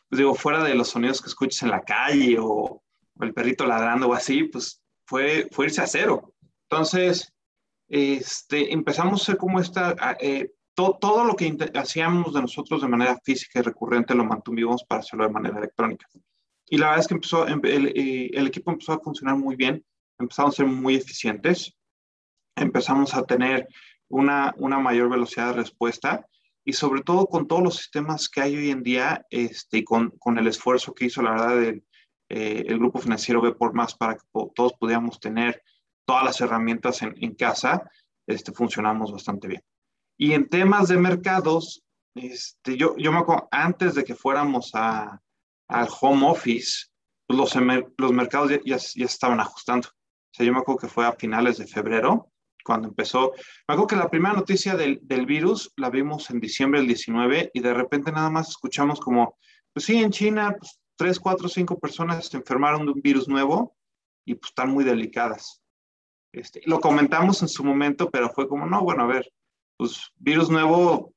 [0.08, 3.66] pues digo, fuera de los sonidos que escuches en la calle o, o el perrito
[3.66, 6.34] ladrando o así, pues fue, fue irse a cero.
[6.68, 7.32] Entonces,
[7.88, 12.88] este, empezamos a hacer como esta, eh, to- todo lo que hacíamos de nosotros de
[12.88, 16.06] manera física y recurrente lo mantuvimos para hacerlo de manera electrónica.
[16.66, 19.56] Y la verdad es que empezó, em- el, eh, el equipo empezó a funcionar muy
[19.56, 19.84] bien,
[20.18, 21.74] empezamos a ser muy eficientes,
[22.56, 23.68] empezamos a tener
[24.08, 26.26] una, una mayor velocidad de respuesta
[26.64, 30.10] y sobre todo con todos los sistemas que hay hoy en día este, y con,
[30.18, 31.84] con el esfuerzo que hizo la verdad el,
[32.28, 35.62] eh, el grupo financiero B por más para que todos pudiéramos tener
[36.06, 37.88] todas las herramientas en, en casa,
[38.26, 39.62] este, funcionamos bastante bien.
[40.16, 45.20] Y en temas de mercados, este, yo, yo me acuerdo, antes de que fuéramos a,
[45.68, 46.86] al home office,
[47.26, 47.54] pues los,
[47.98, 49.88] los mercados ya, ya, ya estaban ajustando.
[49.88, 52.30] O sea, yo me acuerdo que fue a finales de febrero,
[52.64, 53.33] cuando empezó.
[53.68, 57.50] Me acuerdo que la primera noticia del, del virus la vimos en diciembre del 19
[57.55, 59.37] y de repente nada más escuchamos como,
[59.72, 63.77] pues sí, en China, pues, tres, cuatro, cinco personas se enfermaron de un virus nuevo
[64.24, 65.62] y pues están muy delicadas.
[66.33, 69.31] Este, lo comentamos en su momento, pero fue como, no, bueno, a ver,
[69.77, 71.14] pues virus nuevo,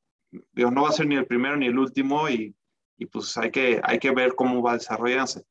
[0.52, 2.56] digo, no va a ser ni el primero ni el último y,
[2.98, 5.44] y pues hay que, hay que ver cómo va desarrollándose.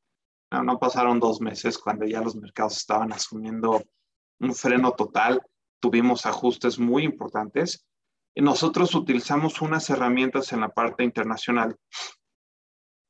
[0.51, 3.83] No, no pasaron dos meses cuando ya los mercados estaban asumiendo
[4.39, 5.41] un freno total,
[5.79, 7.85] tuvimos ajustes muy importantes.
[8.35, 11.75] Nosotros utilizamos unas herramientas en la parte internacional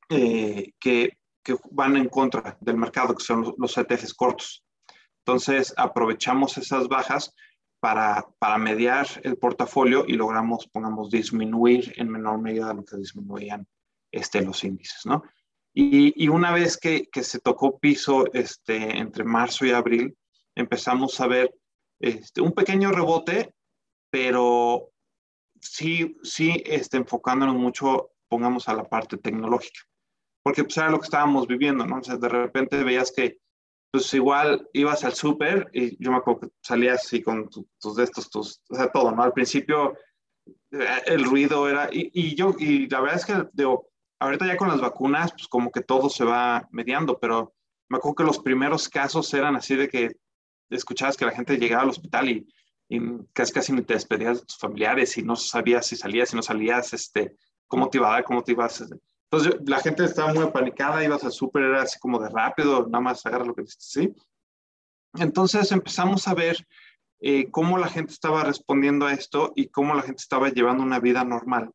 [0.10, 4.64] eh, que, que, van en contra del mercado, que son los ETFs cortos.
[5.26, 7.34] Entonces, aprovechamos esas bajas
[7.80, 13.68] para, para mediar el portafolio y logramos, pongamos, disminuir en menor medida lo que disminuían
[14.12, 15.24] este, los índices, ¿no?
[15.74, 20.18] Y, y una vez que, que, se tocó piso este, entre marzo y abril,
[20.56, 21.54] empezamos a ver
[22.00, 23.54] este, un pequeño rebote,
[24.10, 24.90] pero
[25.62, 29.82] sí, sí este, enfocándonos mucho, pongamos a la parte tecnológica,
[30.44, 32.00] porque pues era lo que estábamos viviendo, ¿no?
[32.00, 33.40] O sea, de repente veías que
[33.92, 38.04] pues igual ibas al súper y yo me acuerdo que salías así con tus de
[38.04, 39.24] estos, tus, o sea, todo, ¿no?
[39.24, 39.98] Al principio
[40.72, 44.58] eh, el ruido era, y, y, yo, y la verdad es que, digo, ahorita ya
[44.58, 47.54] con las vacunas, pues como que todo se va mediando, pero
[47.90, 50.18] me acuerdo que los primeros casos eran así de que
[50.70, 52.48] escuchabas que la gente llegaba al hospital y,
[52.90, 53.00] y
[53.34, 56.42] casi casi ni te despedías de tus familiares y no sabías si salías, si no
[56.42, 57.36] salías, este,
[57.68, 58.84] cómo te iba a dar, cómo te ibas.
[59.30, 63.02] Entonces la gente estaba muy apanicada, ibas al súper, era así como de rápido, nada
[63.02, 64.14] más agarra lo que ¿sí?
[65.16, 66.58] Entonces empezamos a ver
[67.20, 71.00] eh, cómo la gente estaba respondiendo a esto y cómo la gente estaba llevando una
[71.00, 71.72] vida normal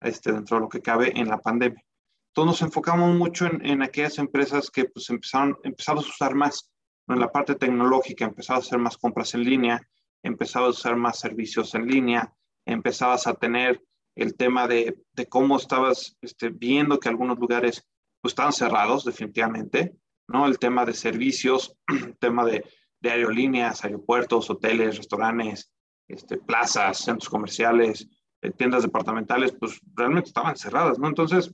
[0.00, 1.82] este, dentro de lo que cabe en la pandemia.
[2.30, 6.69] Entonces nos enfocamos mucho en, en aquellas empresas que pues empezaron, empezamos a usar más.
[7.14, 9.88] En la parte tecnológica, empezaba a hacer más compras en línea,
[10.22, 12.34] empezaba a usar más servicios en línea,
[12.66, 13.82] empezabas a tener
[14.16, 17.86] el tema de, cómo estabas este, viendo que algunos lugares
[18.20, 19.96] pues, estaban cerrados definitivamente,
[20.28, 20.46] ¿no?
[20.46, 22.64] El tema de servicios, el tema de,
[23.00, 25.72] de aerolíneas, aeropuertos, hoteles, restaurantes,
[26.08, 28.08] este, plazas, centros comerciales,
[28.42, 31.08] eh, tiendas departamentales, pues realmente estaban cerradas, ¿no?
[31.08, 31.52] Entonces,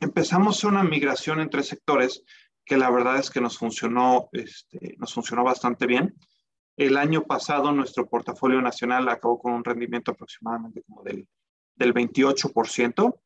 [0.00, 2.24] empezamos una migración entre sectores
[2.68, 6.14] que la verdad es que nos funcionó, este, nos funcionó bastante bien.
[6.76, 11.26] El año pasado nuestro portafolio nacional acabó con un rendimiento aproximadamente como del,
[11.74, 13.20] del 28%,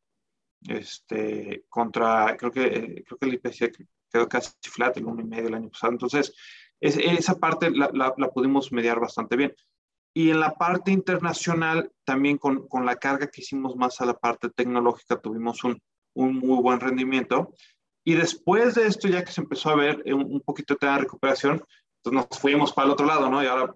[0.69, 5.71] este, contra, creo que, creo que el IPC quedó casi flat, el 1,5 el año
[5.71, 5.93] pasado.
[5.93, 6.33] Entonces,
[6.81, 9.53] es, esa parte la, la, la, pudimos mediar bastante bien.
[10.15, 14.15] Y en la parte internacional, también con, con, la carga que hicimos más a la
[14.15, 15.83] parte tecnológica, tuvimos un,
[16.15, 17.55] un muy buen rendimiento.
[18.05, 21.63] Y después de esto, ya que se empezó a ver un, un poquito de recuperación,
[22.05, 23.43] entonces nos fuimos para el otro lado, ¿no?
[23.43, 23.75] Y ahora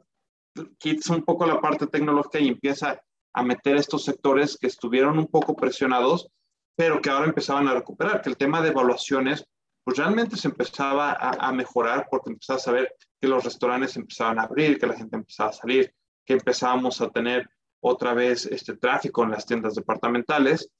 [0.78, 3.00] quitas un poco la parte tecnológica y empieza
[3.32, 6.28] a meter estos sectores que estuvieron un poco presionados,
[6.74, 9.46] pero que ahora empezaban a recuperar, que el tema de evaluaciones,
[9.84, 14.38] pues realmente se empezaba a, a mejorar porque empezabas a ver que los restaurantes empezaban
[14.38, 17.48] a abrir, que la gente empezaba a salir, que empezábamos a tener
[17.80, 20.70] otra vez este tráfico en las tiendas departamentales.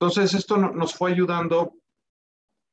[0.00, 1.74] Entonces, esto no, nos fue ayudando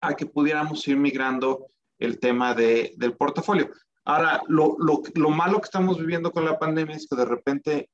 [0.08, 3.70] a que pudiéramos ir migrando el tema de, del portafolio.
[4.06, 7.90] Ahora, lo, lo, lo, malo que estamos viviendo con la pandemia es que de repente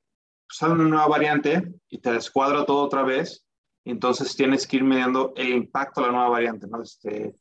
[0.50, 3.46] sale una nueva variante y te descuadra todo otra vez,
[3.86, 6.82] entonces tienes que ir midiendo el impacto de la nueva variante, ¿no?
[6.82, 7.36] Este,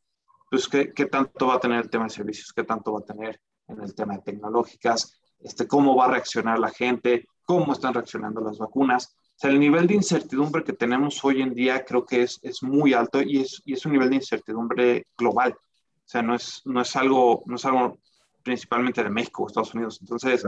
[0.50, 2.52] pues, ¿qué, ¿qué, tanto va a tener el tema de servicios?
[2.52, 5.18] ¿Qué tanto va a tener en el tema de tecnológicas?
[5.38, 7.26] Este, ¿Cómo va a reaccionar la gente?
[7.44, 9.16] ¿Cómo están reaccionando las vacunas?
[9.38, 12.60] O sea, el nivel de incertidumbre que tenemos hoy en día creo que es, es
[12.60, 15.52] muy alto y es, y es un nivel de incertidumbre global.
[15.52, 18.00] O sea, no es, no es, algo, no es algo
[18.42, 19.98] principalmente de México o Estados Unidos.
[20.00, 20.44] Entonces,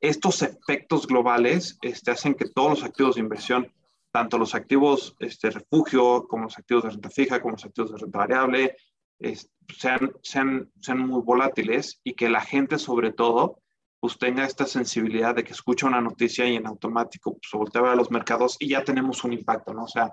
[0.00, 3.72] estos efectos globales este, hacen que todos los activos de inversión,
[4.12, 7.98] tanto los activos este, refugio, como los activos de renta fija, como los activos de
[7.98, 8.76] renta variable,
[9.18, 13.58] es, sean, sean, sean muy volátiles y que la gente sobre todo
[14.04, 17.84] pues tenga esta sensibilidad de que escucha una noticia y en automático pues, voltea a
[17.84, 19.84] ver a los mercados y ya tenemos un impacto, ¿no?
[19.84, 20.12] O sea,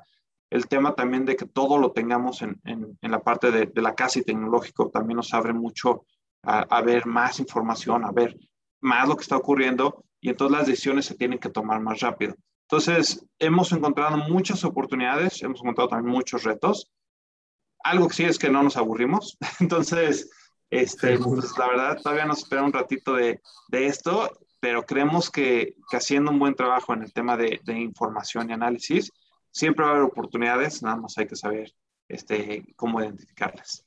[0.49, 3.81] el tema también de que todo lo tengamos en, en, en la parte de, de,
[3.81, 6.05] la casa y tecnológico también nos abre mucho
[6.41, 8.37] a, a, ver más información, a ver
[8.79, 12.35] más lo que está ocurriendo y entonces las decisiones se tienen que tomar más rápido.
[12.69, 16.89] Entonces, hemos encontrado muchas oportunidades, hemos encontrado también muchos retos.
[17.83, 19.37] Algo que sí es que no nos aburrimos.
[19.59, 20.29] Entonces,
[20.71, 25.75] este, pues, la verdad, todavía nos espera un ratito de, de esto, pero creemos que,
[25.89, 29.11] que, haciendo un buen trabajo en el tema de, de, información y análisis,
[29.51, 31.73] siempre va a haber oportunidades, nada más hay que saber
[32.07, 33.85] este, cómo identificarlas.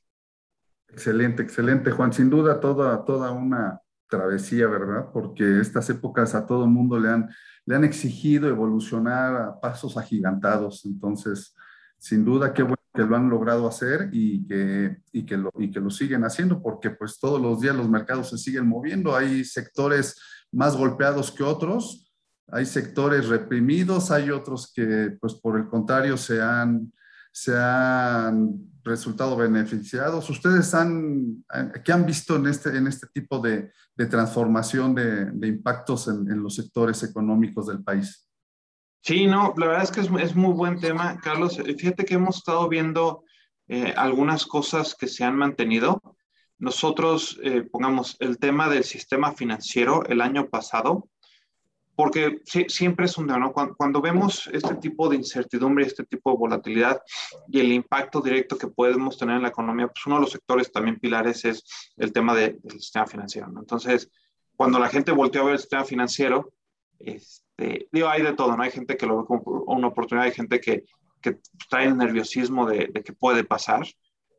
[0.87, 2.13] Excelente, excelente, Juan.
[2.13, 5.09] Sin duda, toda, toda una travesía, ¿verdad?
[5.11, 7.29] Porque estas épocas a todo mundo le han,
[7.65, 10.85] le han exigido evolucionar a pasos agigantados.
[10.85, 11.55] Entonces,
[11.97, 15.69] sin duda, qué bueno que lo han logrado hacer y que, y que, lo, y
[15.69, 19.15] que lo siguen haciendo, porque pues todos los días los mercados se siguen moviendo.
[19.15, 20.19] Hay sectores
[20.51, 22.11] más golpeados que otros,
[22.47, 26.91] hay sectores reprimidos, hay otros que pues por el contrario se han,
[27.31, 30.29] se han resultado beneficiados.
[30.29, 31.43] ¿Ustedes han,
[31.83, 33.71] qué han visto en este, en este tipo de,
[34.09, 38.24] transformación de, impactos en, los sectores económicos del país?
[39.05, 41.61] Sí, no, la verdad es que es, muy buen tema, Carlos.
[41.77, 43.23] Fíjate que hemos estado viendo
[43.67, 46.01] eh, algunas cosas que se han mantenido.
[46.57, 51.07] Nosotros, eh, pongamos el tema del sistema financiero el año pasado,
[51.95, 53.53] porque siempre es un ¿no?
[53.53, 56.99] Cuando, vemos este tipo de incertidumbre, este tipo de volatilidad
[57.47, 60.71] y el impacto directo que podemos tener en la economía, pues uno de los sectores
[60.71, 61.63] también pilares es
[61.97, 63.53] el tema del sistema financiero.
[63.55, 64.09] Entonces,
[64.55, 66.53] cuando la gente volteó a ver el sistema financiero,
[67.57, 68.63] este, digo, hay de todo, ¿no?
[68.63, 70.85] Hay gente que lo ve como una oportunidad, hay gente que,
[71.21, 71.39] que
[71.69, 73.85] trae el nerviosismo de, que puede pasar.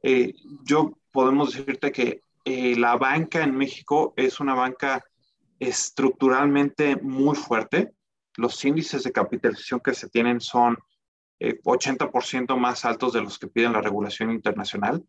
[0.03, 5.03] Eh, yo podemos decirte que eh, la banca en México es una banca
[5.59, 7.93] estructuralmente muy fuerte.
[8.37, 10.77] Los índices de capitalización que se tienen son
[11.41, 15.03] 80% eh, más altos de los que piden la regulación internacional.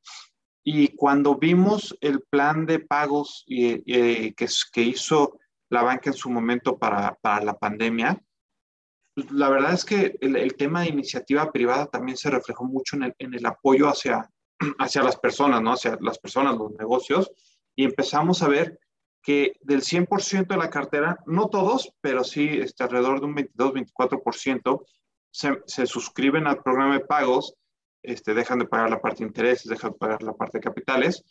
[0.64, 5.40] Y cuando vimos el plan de pagos que, que, hizo
[5.70, 8.22] la banca en su momento para, para la pandemia,
[9.32, 13.16] la verdad es que el, tema de iniciativa privada también se reflejó mucho en el,
[13.18, 14.30] en el apoyo hacia,
[14.80, 15.74] hacia las personas, ¿no?
[15.74, 17.32] Hacia las personas, los negocios,
[17.76, 18.80] y empezamos a ver
[19.24, 24.86] que del 100% de la cartera, no todos, pero sí este, alrededor de un 22-24%,
[25.32, 27.56] se, se, suscriben al programa de pagos,
[28.04, 31.24] este, dejan de pagar la parte de intereses, dejan de pagar la parte de capitales,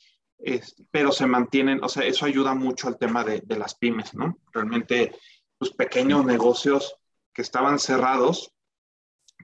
[0.91, 4.39] pero se mantienen, o sea, eso ayuda mucho al tema de, de las pymes, ¿no?
[4.53, 5.13] Realmente,
[5.59, 6.97] los pues, pequeños negocios
[7.33, 8.53] que estaban cerrados,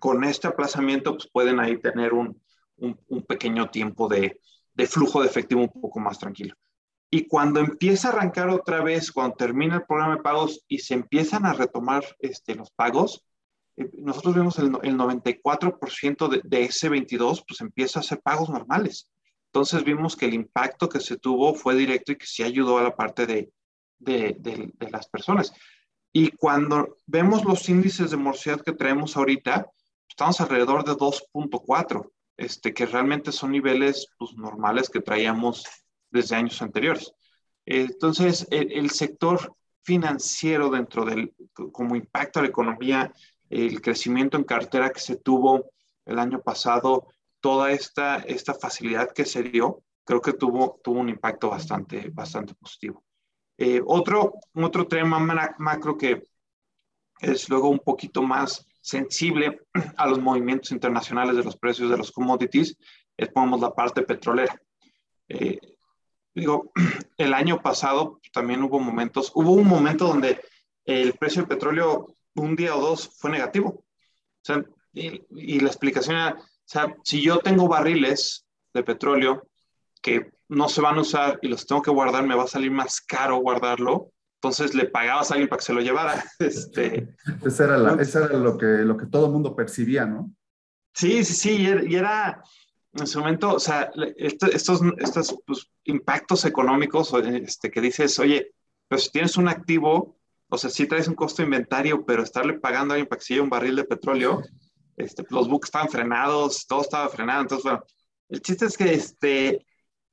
[0.00, 2.40] con este aplazamiento, pues pueden ahí tener un,
[2.76, 4.40] un, un pequeño tiempo de,
[4.74, 6.54] de flujo de efectivo un poco más tranquilo.
[7.10, 10.94] Y cuando empieza a arrancar otra vez, cuando termina el programa de pagos y se
[10.94, 13.24] empiezan a retomar este, los pagos,
[13.76, 18.48] eh, nosotros vemos el, el 94% de, de, ese 22, pues empieza a hacer pagos
[18.48, 19.10] normales.
[19.52, 22.82] Entonces vimos que el impacto que se tuvo fue directo y que sí ayudó a
[22.82, 23.52] la parte de,
[23.98, 25.52] de, las personas.
[26.10, 29.70] Y cuando vemos los índices de morosidad que traemos ahorita,
[30.08, 35.66] estamos alrededor de 2.4, este, que realmente son niveles pues, normales que traíamos
[36.10, 37.12] desde años anteriores.
[37.66, 41.34] Entonces, el, sector financiero dentro del,
[41.72, 43.12] como impacto a la economía,
[43.50, 45.72] el crecimiento en cartera que se tuvo
[46.06, 47.08] el año pasado,
[47.42, 52.54] toda esta, esta facilidad que se dio, creo que tuvo, tuvo un impacto bastante, bastante
[52.54, 53.04] positivo.
[53.58, 55.18] Eh, otro, otro tema
[55.58, 56.22] macro que
[57.20, 59.60] es luego un poquito más sensible
[59.96, 62.76] a los movimientos internacionales de los precios de los commodities
[63.16, 64.56] es, pongamos, la parte petrolera.
[65.28, 65.58] Eh,
[66.34, 66.72] digo,
[67.18, 70.40] el año pasado también hubo momentos, hubo un momento donde
[70.84, 73.68] el precio del petróleo un día o dos fue negativo.
[73.68, 76.36] O sea, y, la explicación era,
[76.66, 78.44] sea, si yo tengo barriles
[78.74, 79.48] de petróleo
[80.00, 82.70] que no se van a usar y los tengo que guardar, me va a salir
[82.70, 84.12] más caro guardarlo.
[84.36, 86.24] Entonces le pagabas a alguien para que se lo llevara.
[86.38, 90.34] Este, eso era, eso era lo, que, lo que todo el mundo percibía, ¿no?
[90.94, 92.42] Sí, sí, sí, y era,
[92.92, 98.52] en ese momento, o sea, estos, estos pues, impactos económicos este, que dices, oye,
[98.88, 100.18] pues si tienes un activo,
[100.50, 103.40] o sea, sí traes un costo de inventario, pero estarle pagando a alguien para que
[103.40, 104.42] un barril de petróleo,
[104.96, 107.84] este, los buques estaban frenados, todo estaba frenado, entonces, bueno,
[108.28, 109.66] el chiste es que, este,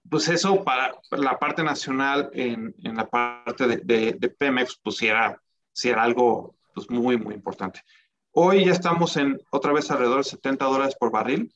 [0.10, 5.08] pues eso para la parte nacional, en, en la parte de, de, Pemex, pues sí
[5.08, 5.42] era,
[5.84, 7.82] era algo pues, muy, muy importante.
[8.32, 11.54] Hoy ya estamos en otra vez alrededor de 70 dólares por barril,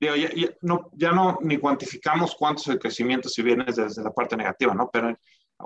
[0.00, 0.12] ya,
[0.60, 4.74] no, ya no ni cuantificamos cuánto es el crecimiento si vienes desde la parte negativa,
[4.74, 4.90] ¿no?
[4.92, 5.16] Pero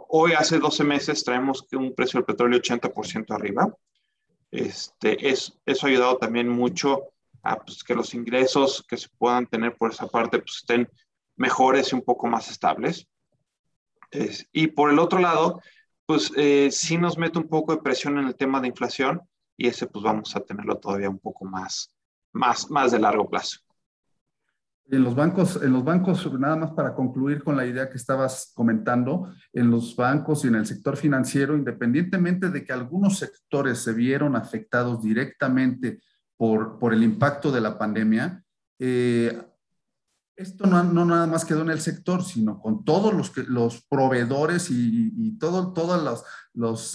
[0.09, 3.75] hoy hace 12 meses traemos un precio del petróleo 80% arriba.
[4.51, 9.47] Este, es, eso ha ayudado también mucho a pues, que los ingresos que se puedan
[9.47, 10.89] tener por esa parte pues, estén
[11.37, 13.07] mejores y un poco más estables.
[14.53, 15.61] y por el otro lado,
[16.05, 19.23] pues eh, sí nos mete un poco de presión en el tema de inflación
[19.57, 21.95] y ese pues vamos a tenerlo todavía un poco más,
[22.33, 23.61] más, más de largo plazo.
[24.93, 28.51] En los bancos, en los bancos, nada más para concluir con la idea que estabas
[28.55, 33.93] comentando, en los bancos y en el sector financiero, independientemente de que algunos sectores se
[33.93, 36.01] vieron afectados directamente
[36.37, 38.43] por, por el impacto de la pandemia,
[38.81, 39.41] eh,
[40.35, 44.71] esto no, no, nada más quedó en el sector, sino con todos los, los proveedores
[44.71, 46.25] y, y todo, todos los,
[46.55, 46.95] los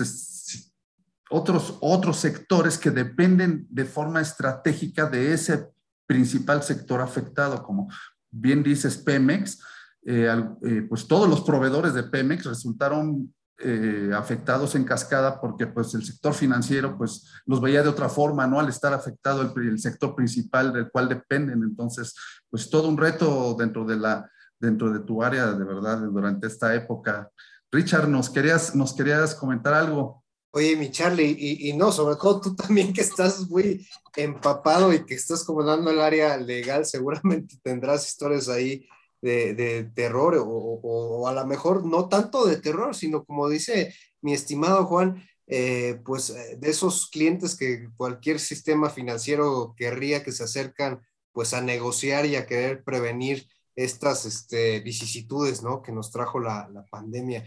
[1.30, 5.70] otros, otros sectores que dependen de forma estratégica de ese
[6.06, 7.90] principal sector afectado, como
[8.32, 9.60] bien dices Pemex,
[10.06, 10.30] eh,
[10.64, 16.04] eh, pues todos los proveedores de Pemex resultaron eh, afectados en cascada porque pues el
[16.04, 18.60] sector financiero pues los veía de otra forma, ¿no?
[18.60, 21.64] Al estar afectado el, el, sector principal del cual dependen.
[21.64, 22.14] Entonces,
[22.50, 24.30] pues todo un reto dentro de la,
[24.60, 27.30] dentro de tu área, de verdad, durante esta época.
[27.72, 30.25] Richard, ¿nos querías, nos querías comentar algo?
[30.58, 33.86] Oye, mi Charlie, y, no, sobre todo tú también que estás muy
[34.16, 38.88] empapado y que estás comandando el área legal, seguramente tendrás historias ahí
[39.22, 44.86] de, terror o, a lo mejor no tanto de terror, sino como dice mi estimado
[44.86, 51.02] Juan, eh, pues eh, de esos clientes que cualquier sistema financiero querría que se acercan
[51.34, 53.46] pues a negociar y a querer prevenir
[53.76, 55.82] estas este, vicisitudes, ¿no?
[55.82, 57.44] Que nos trajo la, la pandemia.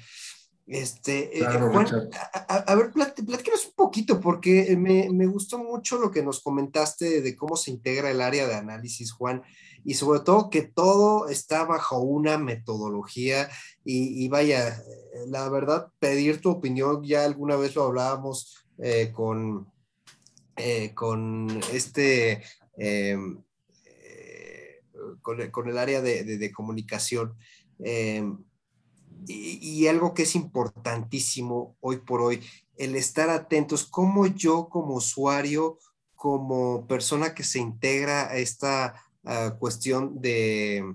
[0.69, 1.87] Este, eh, Juan,
[2.47, 7.37] a, ver, platícanos un poquito, porque me, me, gustó mucho lo que nos comentaste de
[7.37, 9.43] cómo se integra el área de análisis, Juan,
[9.83, 13.49] y sobre todo que todo está bajo una metodología.
[13.83, 19.73] Y, vaya, eh, la verdad, pedir tu opinión, ya alguna vez lo hablábamos eh, con,
[20.95, 22.43] con este,
[25.23, 27.35] con, con, el área de, de, de comunicación.
[29.27, 32.43] Y, algo que es importantísimo hoy por hoy,
[32.77, 35.79] el estar atentos, como yo como usuario,
[36.14, 38.95] como persona que se integra a esta
[39.25, 40.95] ah, cuestión de,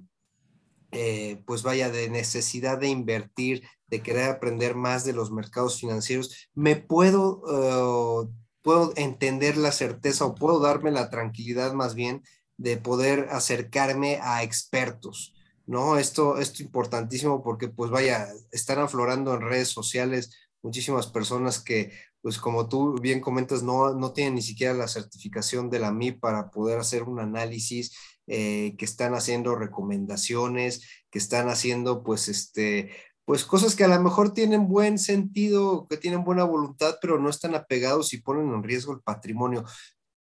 [0.91, 6.49] eh, pues vaya, de necesidad de invertir, de querer aprender más de los mercados financieros,
[6.53, 8.27] me puedo, ah,
[8.61, 12.23] puedo entender la certeza o puedo darme la tranquilidad más bien
[12.57, 15.33] de poder acercarme a expertos
[15.65, 15.97] ¿no?
[15.97, 21.91] Esto, es importantísimo porque, pues vaya, están aflorando en redes sociales muchísimas personas que,
[22.21, 26.13] pues como tú bien comentas, no, no tienen ni siquiera la certificación de la MI
[26.13, 27.95] para poder hacer un análisis,
[28.27, 32.91] eh, que están haciendo recomendaciones, que están haciendo, pues, este,
[33.25, 37.29] pues cosas que a lo mejor tienen buen sentido, que tienen buena voluntad, pero no
[37.29, 39.65] están apegados y ponen en riesgo el patrimonio.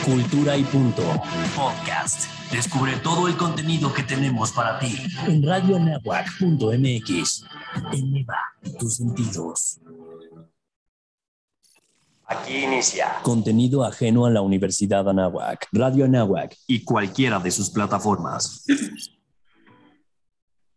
[0.03, 1.01] Cultura y punto.
[1.55, 2.29] Podcast.
[2.51, 7.45] Descubre todo el contenido que tenemos para ti en radionahuac.mx.
[7.93, 8.37] Eleva
[8.77, 9.79] tus sentidos.
[12.25, 13.21] Aquí inicia.
[13.23, 18.65] Contenido ajeno a la Universidad Anáhuac, Radio Anáhuac y cualquiera de sus plataformas.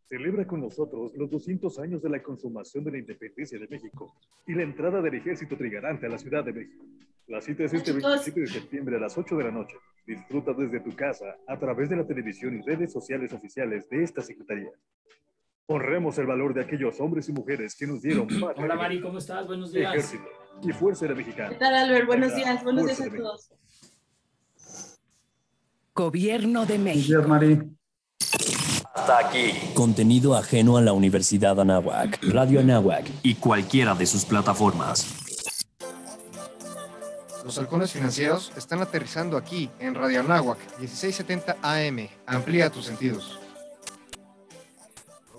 [0.08, 4.14] Celebra con nosotros los 200 años de la consumación de la independencia de México
[4.46, 6.84] y la entrada del ejército trigarante a la Ciudad de México.
[7.28, 9.76] La cita es este 27 de septiembre a las 8 de la noche.
[10.06, 14.22] Disfruta desde tu casa a través de la televisión y redes sociales oficiales de esta
[14.22, 14.70] Secretaría.
[15.66, 19.44] Honremos el valor de aquellos hombres y mujeres que nos dieron Hola Mari, ¿cómo estás?
[19.48, 19.92] Buenos días.
[19.92, 20.24] Ejército
[20.62, 21.50] y Fuerza de Mexicana.
[21.50, 22.06] ¿Qué tal Albert?
[22.06, 23.52] Buenos días, buenos días a todos.
[25.94, 27.22] Gobierno de México.
[27.26, 27.76] Buenos días, Mari.
[28.94, 29.52] Hasta aquí.
[29.74, 35.25] Contenido ajeno a la Universidad Anáhuac, Radio Anáhuac y cualquiera de sus plataformas.
[37.46, 42.08] Los halcones financieros están aterrizando aquí en Radio Anáhuac 1670 AM.
[42.26, 43.38] Amplía tus sentidos.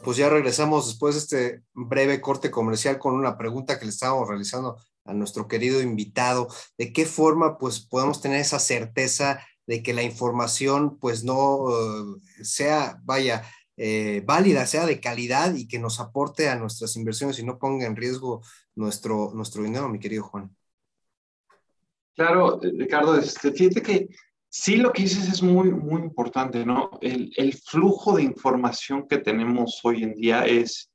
[0.05, 4.30] Pues ya regresamos después de este breve corte comercial con una pregunta que le estábamos
[4.30, 6.47] realizando a nuestro querido invitado.
[6.78, 12.03] ¿De qué forma pues podemos tener esa certeza de que la información pues no eh,
[12.41, 13.43] sea, vaya,
[13.76, 17.86] eh, válida, sea de calidad y que nos aporte a nuestras inversiones y no ponga
[17.86, 18.41] en riesgo
[18.76, 20.57] nuestro, nuestro dinero, mi querido Juan.
[22.18, 24.07] Claro, Ricardo, este, fíjate que
[24.49, 26.89] sí lo que dices es muy, muy importante, ¿no?
[26.99, 30.89] El, flujo de información que tenemos hoy en día es,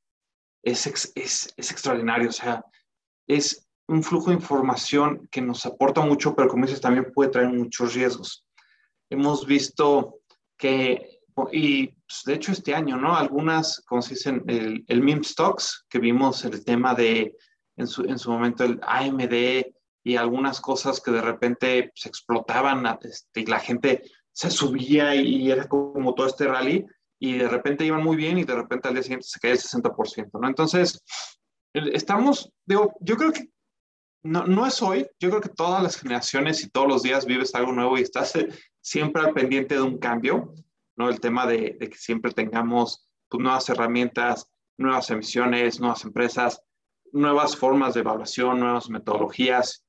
[0.65, 2.65] es, es, es extraordinario, o sea,
[3.29, 7.51] es un flujo de información que nos aporta mucho, pero como dices, también puede traer
[7.51, 8.45] muchos riesgos.
[9.09, 10.23] Hemos visto
[10.59, 11.21] que,
[11.53, 13.15] y pues, de hecho este año, ¿no?
[13.15, 17.37] Algunas, como se dicen, el, el meme stocks, que vimos el tema de,
[17.77, 19.73] en su, en su momento, el AMD
[20.05, 25.51] y algunas cosas que de repente se explotaban este, y la gente se subía y,
[25.51, 26.87] era como todo este rally
[27.19, 29.61] y de repente iban muy bien y de repente al día siguiente se caía el
[29.61, 30.49] 60%, ¿no?
[30.49, 31.03] Entonces,
[31.73, 33.49] estamos, digo, yo creo que
[34.25, 37.55] no, no es hoy, yo creo que todas las generaciones y todos los días vives
[37.55, 38.49] algo nuevo y estás eh,
[38.81, 40.55] siempre al pendiente de un cambio,
[40.97, 41.09] ¿no?
[41.09, 44.49] El tema de, que siempre tengamos pues, nuevas herramientas,
[44.79, 46.63] nuevas emisiones, nuevas empresas,
[47.13, 49.82] nuevas formas de evaluación, nuevas metodologías,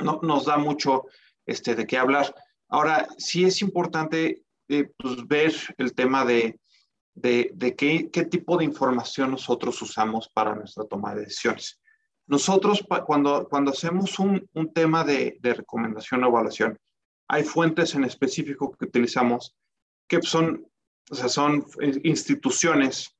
[0.00, 1.06] no, nos da mucho
[1.46, 2.34] este, de qué hablar.
[2.68, 6.60] Ahora, sí es importante eh, pues, ver el tema de,
[7.14, 11.80] de, de qué, qué, tipo de información nosotros usamos para nuestra toma de decisiones.
[12.26, 16.78] Nosotros, cuando, cuando hacemos un, un tema de, de, recomendación o evaluación,
[17.28, 19.56] hay fuentes en específico que utilizamos
[20.06, 20.64] que son,
[21.10, 21.66] o sea, son
[22.04, 23.16] instituciones,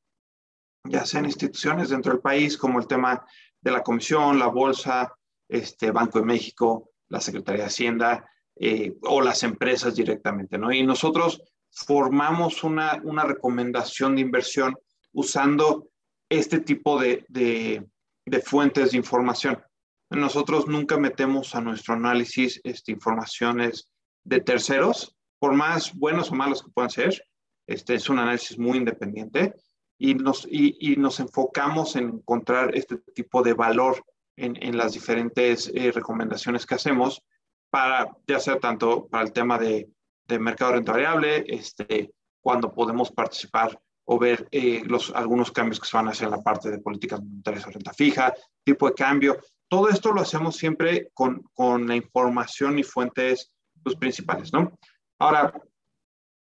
[0.85, 3.25] ya sean instituciones dentro del país, como el tema
[3.61, 5.13] de la comisión, la bolsa,
[5.51, 10.73] este, Banco de México, la Secretaría de Hacienda eh, o las empresas directamente, ¿no?
[10.73, 14.77] Y nosotros formamos una, una recomendación de inversión
[15.13, 15.89] usando
[16.29, 17.87] este tipo de, de,
[18.25, 19.63] de fuentes de información.
[20.11, 23.91] Nosotros nunca metemos a nuestro análisis este, informaciones
[24.25, 27.23] de terceros, por más buenos o malos que puedan ser.
[27.67, 29.55] Este es un análisis muy independiente
[29.99, 34.05] y nos, y, y nos enfocamos en encontrar este tipo de valor
[34.45, 37.23] en, en las diferentes eh, recomendaciones que hacemos
[37.71, 39.89] para, ya sea tanto para el tema de,
[40.27, 45.87] de mercado renta variable, este, cuando podemos participar o ver eh, los, algunos cambios que
[45.87, 48.35] se van a hacer en la parte de políticas monetarias o renta fija,
[48.65, 49.39] tipo de cambio.
[49.69, 53.53] Todo esto lo hacemos siempre con, con la información y fuentes
[53.85, 54.73] pues, principales, ¿no?
[55.21, 55.53] Ahora,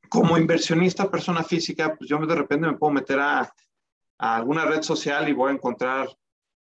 [0.09, 3.53] como inversionista, persona física, pues yo de repente me puedo meter a,
[4.17, 6.09] a alguna red social y voy a encontrar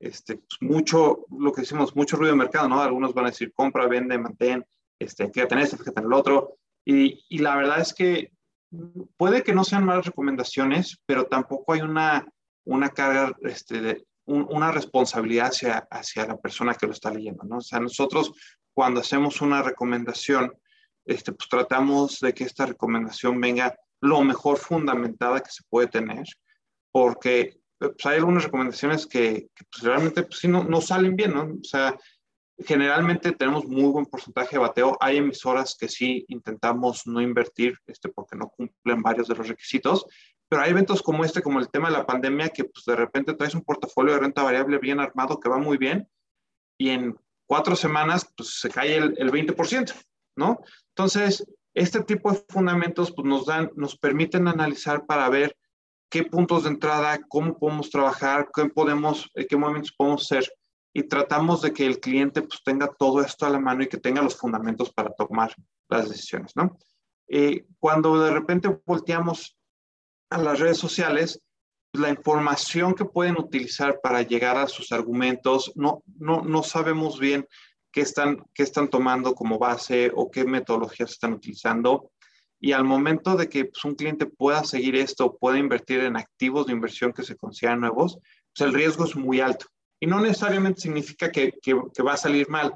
[0.00, 2.80] este, pues mucho, lo que decimos, mucho ruido de mercado, ¿no?
[2.80, 4.64] Algunos van a decir compra, vende, mantén,
[4.98, 6.56] este, fíjate en esto, fíjate en el otro.
[6.84, 8.32] Y, y la verdad es que
[9.16, 12.26] puede que no sean malas recomendaciones, pero tampoco hay una,
[12.64, 17.58] una carga, este, una responsabilidad hacia, hacia la persona que lo está leyendo, ¿no?
[17.58, 18.32] O sea, nosotros
[18.74, 20.52] cuando hacemos una recomendación,
[21.06, 26.26] este, pues tratamos de que esta recomendación venga lo mejor fundamentada que se puede tener,
[26.92, 31.34] porque pues, hay algunas recomendaciones que, que pues, realmente pues, sí, no, no salen bien,
[31.34, 31.44] ¿no?
[31.44, 31.96] O sea,
[32.58, 34.96] generalmente tenemos muy buen porcentaje de bateo.
[35.00, 40.06] Hay emisoras que sí intentamos no invertir este, porque no cumplen varios de los requisitos,
[40.48, 43.34] pero hay eventos como este, como el tema de la pandemia, que pues, de repente
[43.34, 46.08] traes un portafolio de renta variable bien armado que va muy bien
[46.78, 47.16] y en
[47.46, 49.94] cuatro semanas pues, se cae el, el 20%,
[50.36, 50.60] ¿no?
[50.90, 55.56] Entonces, este tipo de fundamentos pues, nos, dan, nos permiten analizar para ver
[56.08, 60.50] qué puntos de entrada, cómo podemos trabajar, qué, podemos, qué movimientos podemos hacer
[60.92, 63.98] y tratamos de que el cliente pues, tenga todo esto a la mano y que
[63.98, 65.54] tenga los fundamentos para tomar
[65.88, 66.78] las decisiones, ¿no?
[67.28, 69.56] Eh, cuando de repente volteamos
[70.30, 71.42] a las redes sociales,
[71.92, 77.46] la información que pueden utilizar para llegar a sus argumentos, no, no, no sabemos bien
[77.92, 82.10] qué están, qué están tomando como base o qué metodologías están utilizando.
[82.60, 86.66] Y al momento de que pues, un cliente pueda seguir esto, pueda invertir en activos
[86.66, 88.18] de inversión que se consideran nuevos,
[88.54, 89.66] pues el riesgo es muy alto.
[90.00, 91.52] Y no necesariamente significa que,
[92.04, 92.72] va a salir mal,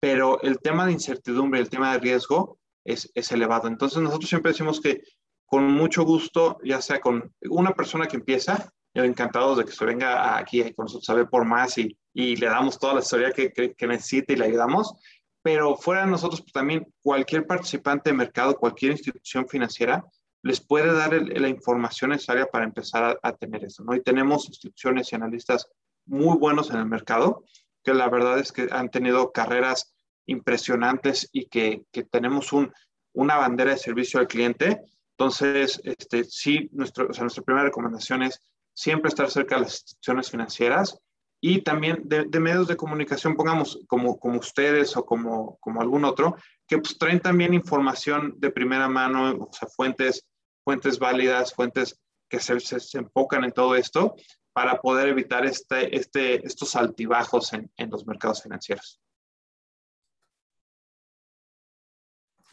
[0.00, 3.68] pero el tema de incertidumbre, el tema de riesgo es, elevado.
[3.68, 5.02] Entonces nosotros siempre decimos que
[5.46, 9.84] con mucho gusto, ya sea con una persona que empieza, yo encantado de que se
[9.84, 13.32] venga aquí con nosotros a ver por más y, y le damos toda la historia
[13.32, 14.94] que, que, que, necesite y le ayudamos.
[15.42, 20.04] Pero fuera de nosotros, pues también cualquier participante de mercado, cualquier institución financiera,
[20.42, 23.84] les puede dar el, la información necesaria para empezar a, a tener eso.
[23.84, 23.94] ¿no?
[23.94, 25.68] Y tenemos instituciones y analistas
[26.06, 27.44] muy buenos en el mercado,
[27.82, 29.94] que la verdad es que han tenido carreras
[30.26, 32.72] impresionantes y que, que tenemos un,
[33.12, 34.80] una bandera de servicio al cliente.
[35.16, 38.40] Entonces, este, sí, nuestro, o sea, nuestra primera recomendación es
[38.72, 40.98] siempre estar cerca de las instituciones financieras
[41.40, 46.36] y también de, medios de comunicación, pongamos como, como ustedes o como, como algún otro,
[46.66, 50.26] que pues traen también información de primera mano, o sea, fuentes,
[50.64, 54.14] fuentes válidas, fuentes que se, se, enfocan en todo esto
[54.52, 59.00] para poder evitar este, este, estos altibajos en, en los mercados financieros.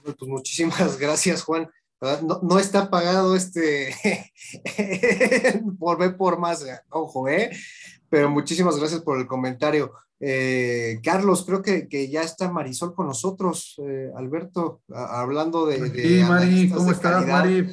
[0.03, 1.69] Pues muchísimas gracias, Juan.
[1.99, 3.91] No, no, está pagado este
[5.79, 7.49] por por más, ojo, ¿eh?
[8.09, 9.93] Pero muchísimas gracias por el comentario.
[10.19, 15.89] Eh, Carlos, creo que, que, ya está Marisol con nosotros, eh, Alberto, a, hablando de...
[15.89, 17.67] de sí, Mari, ¿cómo estás, Mari?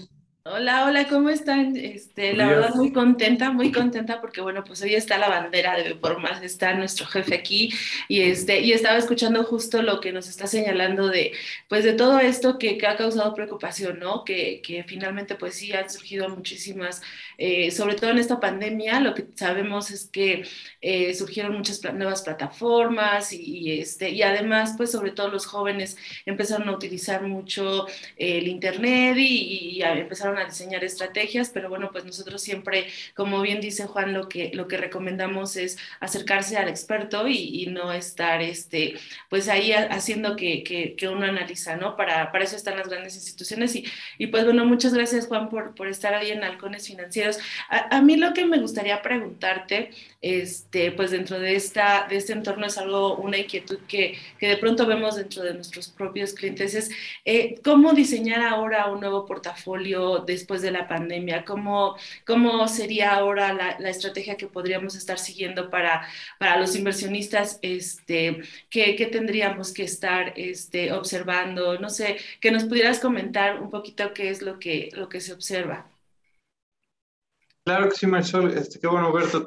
[0.47, 1.75] Hola, hola, ¿cómo están?
[1.75, 5.95] Este, la verdad muy contenta, muy contenta porque bueno, pues hoy está la bandera de
[5.95, 7.71] por más está nuestro jefe aquí
[8.09, 11.33] y este y estaba escuchando justo lo que nos está señalando de
[11.67, 14.23] pues de todo esto que, que ha causado preocupación, ¿no?
[14.23, 17.01] Que, que, finalmente pues sí han surgido muchísimas,
[17.39, 20.45] eh, sobre todo en esta pandemia, lo que sabemos es que
[20.81, 26.69] eh, surgieron muchas nuevas plataformas y, este y además pues sobre todo los jóvenes empezaron
[26.69, 32.87] a utilizar mucho el internet y, empezaron a diseñar estrategias, pero bueno, pues nosotros siempre,
[33.15, 37.93] como bien dice Juan, lo que, lo que recomendamos es acercarse al experto y, no
[37.93, 38.95] estar, este,
[39.29, 41.97] pues ahí haciendo que, que, que, uno analiza, ¿no?
[41.97, 43.85] Para, para eso están las grandes instituciones y,
[44.19, 47.24] y pues bueno, muchas gracias Juan por, por estar ahí en Halcones Financieros.
[47.69, 52.67] A, mí lo que me gustaría preguntarte, este, pues dentro de, esta, de este entorno
[52.67, 56.91] es algo, una inquietud que, que de pronto vemos dentro de nuestros propios clientes, es
[57.25, 61.45] eh, cómo diseñar ahora un nuevo portafolio después de la pandemia?
[61.45, 61.97] ¿Cómo,
[62.27, 66.07] cómo sería ahora la, estrategia que podríamos estar siguiendo para,
[66.39, 67.59] para los inversionistas?
[67.63, 71.79] Este, ¿qué, ¿Qué tendríamos que estar este, observando?
[71.79, 75.33] No sé, que nos pudieras comentar un poquito qué es lo que, lo que se
[75.33, 75.87] observa.
[77.65, 79.39] Claro que sí, Marisol, este, qué bueno verte.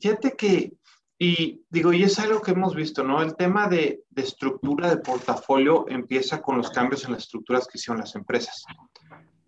[0.00, 0.72] Fíjate que,
[1.18, 3.20] y digo, y es algo que hemos visto, ¿no?
[3.20, 7.78] El tema de, de estructura de portafolio empieza con los cambios en las estructuras que
[7.78, 8.64] hicieron las empresas.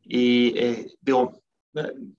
[0.02, 1.42] Y eh, digo,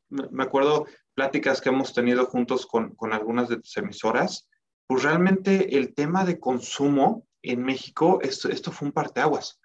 [0.09, 4.49] me acuerdo pláticas que hemos tenido juntos con, con, algunas de tus emisoras,
[4.87, 9.59] pues realmente el tema de consumo en México, esto, esto fue un parteaguas.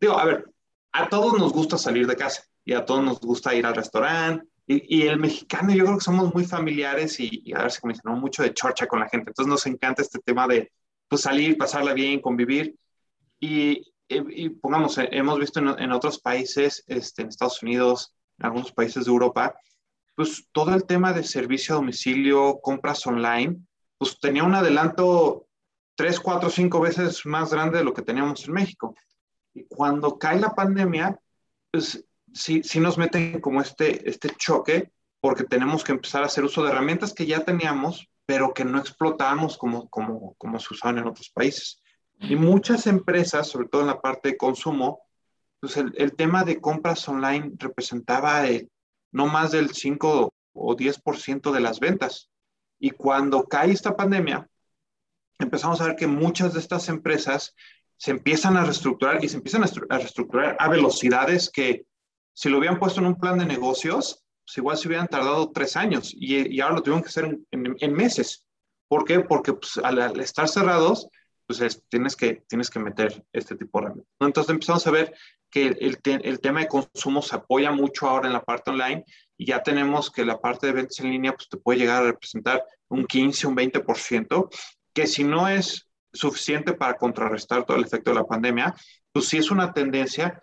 [0.00, 0.50] Digo, a ver,
[0.92, 4.49] a todos nos gusta salir de casa y a todos nos gusta ir al restaurante.
[4.72, 7.80] Y, y el mexicano, yo creo que somos muy familiares y, y a ver si
[8.04, 8.14] ¿no?
[8.14, 9.30] mucho de chorcha con la gente.
[9.30, 10.70] Entonces nos encanta este tema de
[11.08, 12.76] pues, salir, pasarla bien, convivir.
[13.40, 18.46] Y, y pongamos, eh, hemos visto en, en otros países, este, en Estados Unidos, en
[18.46, 19.56] algunos países de Europa,
[20.14, 23.56] pues todo el tema de servicio a domicilio, compras online,
[23.98, 25.48] pues tenía un adelanto
[25.96, 28.94] tres, cuatro, cinco veces más grande de lo que teníamos en México.
[29.52, 31.18] Y cuando cae la pandemia,
[31.72, 36.44] pues sí, sí nos meten como este, este choque, porque tenemos que empezar a hacer
[36.44, 40.98] uso de herramientas que ya teníamos, pero que no explotamos como, como, como se usaban
[40.98, 41.82] en otros países.
[42.20, 45.00] Y muchas empresas, sobre todo en la parte de consumo,
[45.58, 48.70] pues el, el tema de compras online representaba el,
[49.10, 52.30] no más del 5 o 10% de las ventas.
[52.78, 54.46] Y cuando cae esta pandemia,
[55.38, 57.54] empezamos a ver que muchas de estas empresas
[57.96, 61.84] se empiezan a reestructurar y se empiezan a reestructurar a velocidades que
[62.32, 65.76] si lo hubieran puesto en un plan de negocios, pues igual se hubieran tardado tres
[65.76, 68.44] años y, y ahora lo tuvieron que hacer en, en, en meses.
[68.88, 69.20] ¿Por qué?
[69.20, 71.08] Porque pues, al, al, estar cerrados,
[71.46, 74.14] pues es, tienes, que, tienes que meter este tipo de herramientas.
[74.20, 75.14] Entonces empezamos a ver
[75.50, 79.04] que el, el, tema de consumo se apoya mucho ahora en la parte online
[79.36, 82.06] y ya tenemos que la parte de ventas en línea pues te puede llegar a
[82.06, 84.48] representar un 15, un 20%,
[84.92, 88.74] que si no es suficiente para contrarrestar todo el efecto de la pandemia,
[89.12, 90.40] pues sí es una tendencia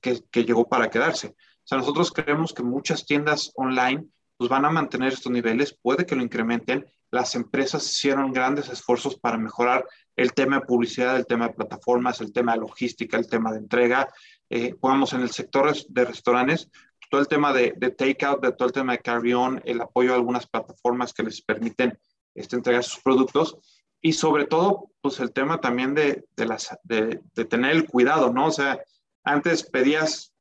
[0.00, 1.28] que, llegó para quedarse.
[1.28, 4.06] O sea, nosotros creemos que muchas tiendas online
[4.36, 6.86] pues van a mantener estos niveles, puede que lo incrementen.
[7.10, 12.20] Las empresas hicieron grandes esfuerzos para mejorar el tema de publicidad, el tema de plataformas,
[12.20, 14.08] el tema de logística, el tema de entrega.
[14.48, 16.70] Eh, pongamos en el sector de restaurantes,
[17.10, 20.16] todo el tema de, de takeout, de todo el tema de carry-on, el apoyo a
[20.16, 21.98] algunas plataformas que les permiten
[22.34, 23.58] este, entregar sus productos
[24.00, 28.46] y sobre todo, pues el tema también de, de, de tener el cuidado, ¿no?
[28.46, 28.80] O sea,
[29.24, 30.32] antes pedías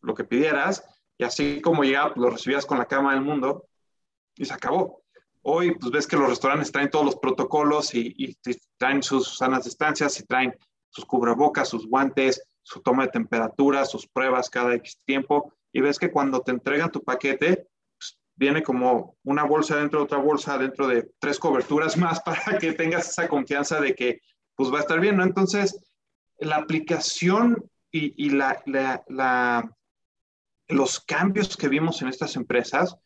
[0.00, 0.84] lo que pidieras
[1.18, 3.66] y así como llegaba, pues, lo recibías con la cama del mundo
[4.34, 5.02] y se acabó.
[5.42, 8.36] Hoy, pues ves que los restaurantes traen todos los protocolos y, y
[8.76, 10.56] traen sus sanas distancias y traen
[10.88, 15.52] sus cubrebocas, sus guantes, su toma de temperatura, sus pruebas cada X tiempo.
[15.72, 17.68] Y ves que cuando te entregan tu paquete,
[17.98, 22.58] pues, viene como una bolsa dentro de otra bolsa, dentro de tres coberturas más para
[22.58, 24.20] que tengas esa confianza de que
[24.54, 25.24] pues va a estar bien, ¿no?
[25.24, 25.78] Entonces,
[26.38, 29.76] la aplicación y, y la, la, la,
[30.68, 32.96] los cambios que vimos en estas empresas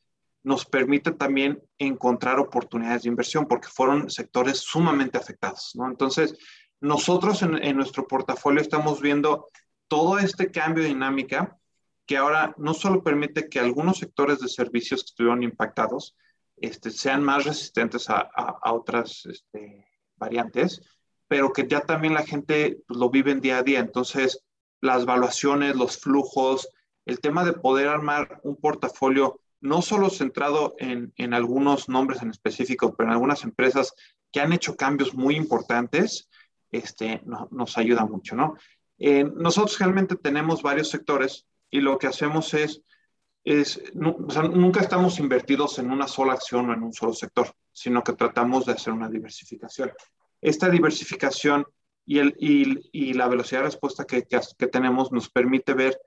[0.42, 5.88] nos permite también encontrar oportunidades de inversión porque fueron sectores sumamente afectados, ¿no?
[5.88, 6.38] Entonces,
[6.80, 9.48] nosotros en, en nuestro portafolio estamos viendo
[9.88, 11.58] todo este cambio de dinámica
[12.06, 16.16] que ahora no solo permite que algunos sectores de servicios que estuvieron impactados
[16.56, 20.80] este, sean más resistentes a, a, otras este, variantes,
[21.28, 23.80] pero que ya también la gente pues, lo vive en día a día.
[23.80, 24.45] Entonces,
[24.80, 26.68] las evaluaciones, los flujos,
[27.04, 32.30] el tema de poder armar un portafolio no solo centrado en, en algunos nombres en
[32.30, 33.94] específico, pero en algunas empresas
[34.32, 36.28] que han hecho cambios muy importantes,
[36.70, 38.56] este, nos ayuda mucho, ¿no?
[38.98, 42.82] Eh, nosotros realmente tenemos varios sectores y lo que hacemos es,
[43.44, 48.14] es nunca estamos invertidos en una sola acción o en un solo sector, sino que
[48.14, 49.92] tratamos de hacer una diversificación.
[50.40, 51.66] Esta diversificación
[52.06, 56.00] y, el, y, la velocidad de respuesta que, que, tenemos nos permite ver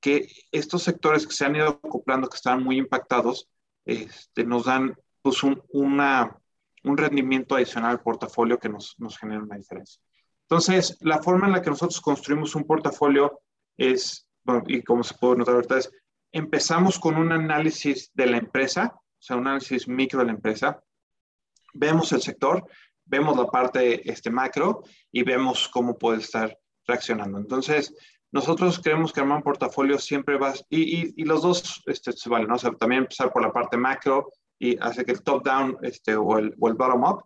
[0.00, 3.48] que estos sectores que se han ido acoplando, que están muy impactados,
[3.84, 6.36] este, nos dan pues, un, una,
[6.82, 10.00] un rendimiento adicional al portafolio que nos, nos genera una diferencia.
[10.48, 13.40] Entonces, la forma en la que nosotros construimos un portafolio
[13.76, 14.28] es,
[14.66, 15.90] y como se puede notar ahorita, es
[16.32, 20.82] empezamos con un análisis de la empresa, o sea, un análisis micro de la empresa,
[21.72, 22.66] vemos el sector,
[23.04, 24.82] vemos la parte este, macro
[25.12, 27.38] y vemos cómo puede estar reaccionando.
[27.38, 27.94] Entonces,
[28.32, 32.48] nosotros creemos que armar un portafolio siempre va, y, y, los dos este, se valen,
[32.48, 32.56] ¿no?
[32.56, 36.38] O sea, también empezar por la parte macro y hacer que el top-down este, o
[36.38, 37.24] el, o el bottom-up,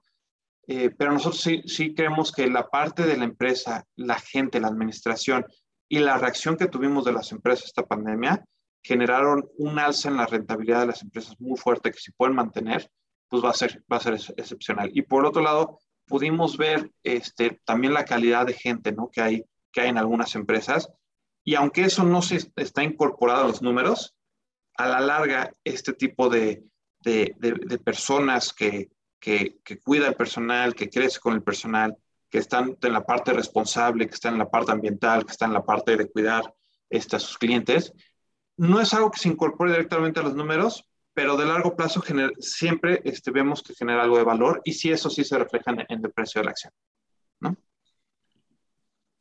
[0.67, 4.69] eh, pero nosotros sí, sí creemos que la parte de la empresa, la gente, la
[4.69, 5.47] administración
[5.89, 8.45] y la reacción que tuvimos de las empresas esta pandemia
[8.83, 12.91] generaron un alza en la rentabilidad de las empresas muy fuerte que si pueden mantener,
[13.29, 14.91] pues va a ser, va a ser excepcional.
[14.95, 19.11] Y por otro lado, pudimos ver este, también la calidad de gente ¿no?
[19.11, 20.89] que, hay, que hay en algunas empresas.
[21.45, 24.15] Y aunque eso no se está incorporado a los números,
[24.77, 26.65] a la larga, este tipo de,
[27.01, 31.97] de, de personas que, que, cuida el personal, que crece con el personal,
[32.31, 35.55] que están en la parte responsable, que están en la parte ambiental, que están en
[35.55, 36.55] la parte de cuidar
[36.91, 37.93] este, a sus clientes.
[38.57, 40.87] No es algo que se incorpore directamente a los números,
[41.19, 42.01] pero de largo plazo
[42.39, 46.05] siempre este, vemos que genera algo de valor y si eso sí se refleja en,
[46.05, 46.73] el precio de la acción.
[47.41, 47.57] ¿no?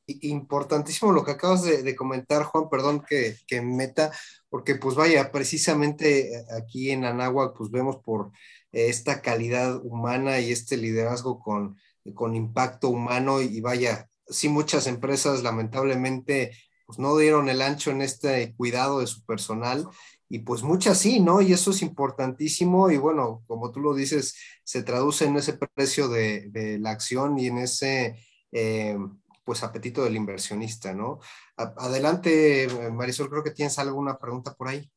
[0.06, 4.12] Importantísimo lo que acabas de, comentar, Juan, perdón que, meta,
[4.48, 8.30] porque pues vaya, precisamente aquí en Anáhuac pues vemos por
[8.72, 11.80] esta calidad humana y este liderazgo con,
[12.14, 18.04] con impacto humano y vaya, sí muchas empresas lamentablemente pues no dieron el ancho en
[18.04, 19.90] este cuidado de su personal
[20.30, 21.42] y pues muchas sí, ¿no?
[21.42, 26.08] Y eso es importantísimo y bueno, como tú lo dices, se traduce en ese precio
[26.10, 28.18] de, la acción y en ese
[28.52, 28.98] eh,
[29.44, 31.20] pues apetito del inversionista, ¿no?
[31.56, 34.92] adelante, Marisol, creo que tienes alguna pregunta por ahí.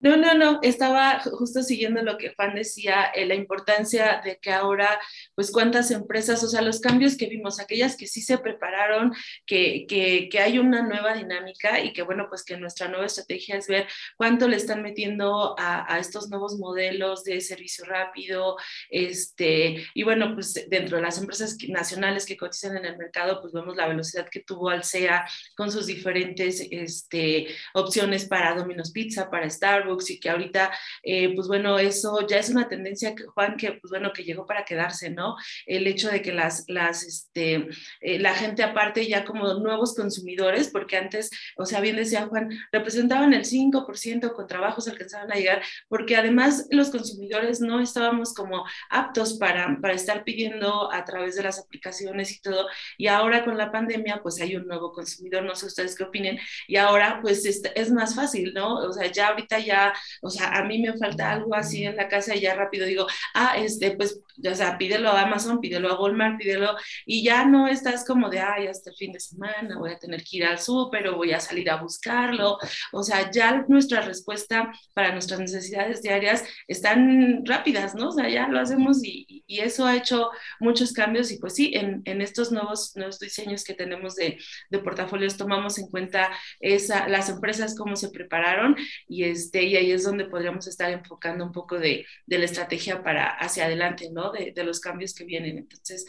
[0.00, 4.52] No, no, no, estaba justo siguiendo lo que Juan decía, eh, la importancia de que
[4.52, 5.00] ahora,
[5.34, 9.12] pues cuántas empresas, o sea, los cambios que vimos, aquellas que sí se prepararon,
[9.44, 13.56] que, que, que, hay una nueva dinámica y que bueno, pues que nuestra nueva estrategia
[13.56, 18.56] es ver cuánto le están metiendo a, a estos nuevos modelos de servicio rápido,
[18.90, 23.52] este, y bueno, pues dentro de las empresas nacionales que cotizan en el mercado, pues
[23.52, 25.26] vemos la velocidad que tuvo Alsea
[25.56, 30.70] con sus diferentes este, opciones para Domino's Pizza, para Starbucks, y que ahorita,
[31.02, 34.46] eh, pues bueno, eso ya es una tendencia, que, Juan, que pues bueno, que llegó
[34.46, 35.36] para quedarse, ¿no?
[35.66, 37.68] El hecho de que las, las, este,
[38.00, 42.50] eh, la gente aparte ya como nuevos consumidores, porque antes, o sea, bien decía Juan,
[42.72, 48.64] representaban el 5% con trabajos alcanzaban a llegar, porque además los consumidores no estábamos como
[48.90, 52.66] aptos para, para estar pidiendo a través de las aplicaciones y todo,
[52.96, 56.38] y ahora con la pandemia, pues hay un nuevo consumidor, no sé ustedes qué opinen,
[56.66, 58.76] y ahora pues es, es más fácil, ¿no?
[58.76, 59.77] O sea, ya ahorita ya
[60.22, 63.06] o sea, a mí me falta algo así en la casa y ya rápido digo,
[63.34, 66.76] ah, este, pues, o sea, pídelo a Amazon, pídelo a Walmart, pídelo,
[67.06, 70.22] y ya no estás como de, ay, hasta el fin de semana voy a tener
[70.22, 72.58] que ir al súper o voy a salir a buscarlo,
[72.92, 78.08] o sea, ya nuestra respuesta para nuestras necesidades diarias están rápidas, ¿no?
[78.08, 81.72] O sea, ya lo hacemos y, y eso ha hecho muchos cambios y pues sí,
[81.74, 84.38] en, en estos nuevos, nuevos diseños que tenemos de,
[84.70, 88.76] de portafolios tomamos en cuenta esa, las empresas cómo se prepararon
[89.08, 93.02] y este y ahí es donde podríamos estar enfocando un poco de, de la estrategia
[93.02, 94.32] para hacia adelante, ¿no?
[94.32, 95.58] De, de, los cambios que vienen.
[95.58, 96.06] Entonces,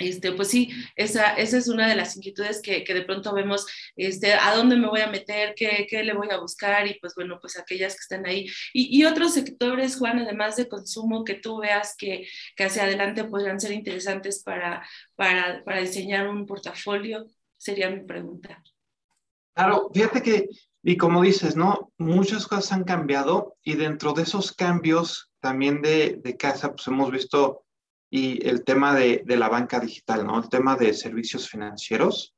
[0.00, 3.66] este, pues sí, esa, esa es una de las inquietudes que, que, de pronto vemos,
[3.96, 7.14] este, a dónde me voy a meter, ¿Qué, qué, le voy a buscar y pues
[7.14, 8.46] bueno, pues aquellas que están ahí.
[8.72, 12.26] Y, y otros sectores, Juan, además de consumo, que tú veas que,
[12.56, 17.26] que hacia adelante podrían ser interesantes para, para, para diseñar un portafolio,
[17.58, 18.62] sería mi pregunta.
[19.54, 20.48] Claro, fíjate que
[20.82, 21.92] y como dices, ¿no?
[21.98, 27.10] Muchas cosas han cambiado y dentro de esos cambios también de, de casa, pues hemos
[27.10, 27.64] visto
[28.10, 30.38] y el tema de, de, la banca digital, ¿no?
[30.38, 32.34] El tema de servicios financieros.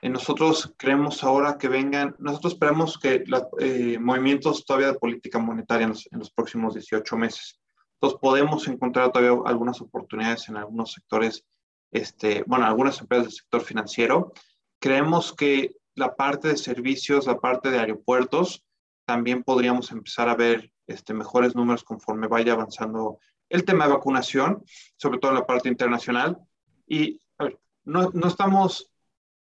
[0.00, 5.38] Eh, nosotros creemos ahora que vengan, nosotros esperamos que los eh, movimientos todavía de política
[5.38, 7.60] monetaria en los, próximos 18 meses.
[7.94, 11.44] Entonces podemos encontrar todavía algunas oportunidades en algunos sectores,
[11.92, 14.32] este, bueno, algunas empresas del sector financiero.
[14.80, 18.64] Creemos que la parte de servicios, la parte de aeropuertos,
[19.04, 23.18] también podríamos empezar a ver este, mejores números conforme vaya avanzando
[23.48, 24.64] el tema de vacunación,
[24.96, 26.38] sobre todo en la parte internacional.
[26.86, 28.92] Y a ver, no, no estamos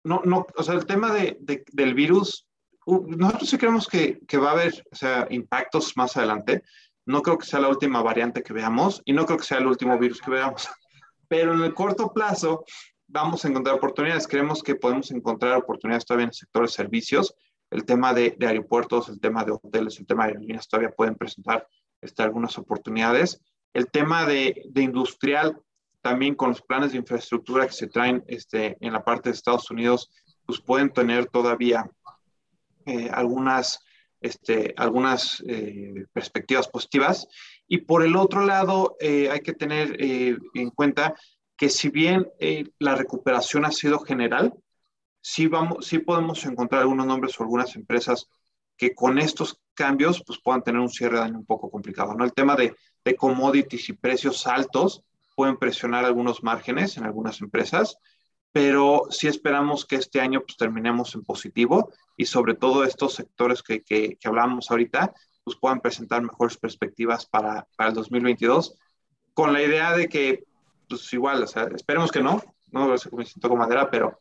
[0.07, 1.37] no, no, o sea, el tema de,
[1.73, 2.47] del virus,
[2.85, 6.63] nosotros sí creemos que, que, va a haber, o sea, impactos más adelante.
[7.05, 9.67] No creo que sea la última variante que veamos y no creo que sea el
[9.67, 10.69] último virus que veamos.
[11.27, 12.63] Pero en el corto plazo
[13.07, 14.27] vamos a encontrar oportunidades.
[14.27, 17.33] Creemos que podemos encontrar oportunidades todavía en el sector de servicios.
[17.69, 21.15] El tema de, de aeropuertos, el tema de hoteles, el tema de aerolíneas todavía pueden
[21.15, 21.67] presentar
[22.01, 23.41] este, algunas oportunidades.
[23.73, 25.57] El tema de, de industrial,
[26.01, 29.69] también con los planes de infraestructura que se traen este, en la parte de Estados
[29.71, 30.09] Unidos,
[30.45, 31.89] pues pueden tener todavía
[32.85, 33.79] eh, algunas,
[34.21, 37.27] este, algunas eh, perspectivas positivas.
[37.67, 41.13] Y por el otro lado, eh, hay que tener en cuenta
[41.57, 42.29] que si bien
[42.79, 44.53] la recuperación ha sido general,
[45.21, 48.29] sí, vamos, sí podemos encontrar algunos nombres o algunas empresas
[48.77, 52.13] que con estos cambios pues puedan tener un cierre de año un poco complicado.
[52.13, 52.23] ¿no?
[52.23, 55.03] El tema de, de commodities y precios altos
[55.35, 57.97] pueden presionar algunos márgenes en algunas empresas,
[58.51, 63.61] pero sí esperamos que este año pues, terminemos en positivo y sobre todo estos sectores
[63.61, 68.75] que, que, hablábamos ahorita, pues puedan presentar mejores perspectivas para, para, el 2022,
[69.33, 70.45] con la idea de que,
[70.87, 74.19] pues igual, o sea, esperemos que no, no sé cómo me siento con madera, pero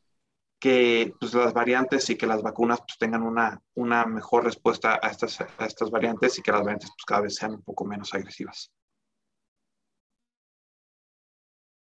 [0.58, 5.08] que pues, las variantes y que las vacunas pues, tengan una, una mejor respuesta a
[5.08, 8.12] estas, a estas variantes y que las variantes pues, cada vez sean un poco menos
[8.14, 8.70] agresivas.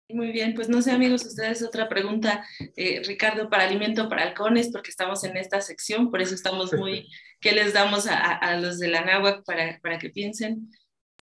[0.08, 4.70] Muy bien, pues no sé amigos, ustedes otra pregunta, eh, Ricardo, para alimento para halcones,
[4.72, 7.10] porque estamos en esta sección, por eso estamos muy,
[7.42, 10.70] ¿qué les damos a, los de la náhuac para, para que piensen?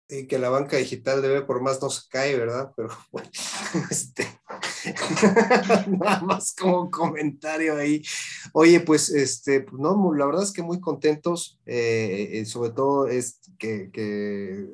[0.08, 2.70] Y que la banca digital debe por más no se cae, ¿verdad?
[2.74, 3.28] Pero bueno,
[3.90, 4.26] este,
[5.88, 8.02] nada más como comentario ahí.
[8.52, 13.06] Oye, pues, este, pues, no, la verdad es que muy contentos, eh, eh, sobre todo
[13.08, 14.66] es que, que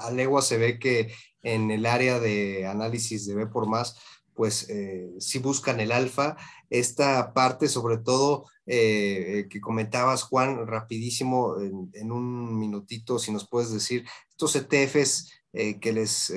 [0.00, 1.12] a, legua se ve que
[1.42, 3.96] en el área de análisis de B por más,
[4.38, 6.36] pues eh, si buscan el alfa.
[6.70, 13.72] Esta parte, sobre todo, eh, que comentabas, Juan, rapidísimo, en, un minutito, si nos puedes
[13.72, 16.32] decir, estos ETFs eh, que les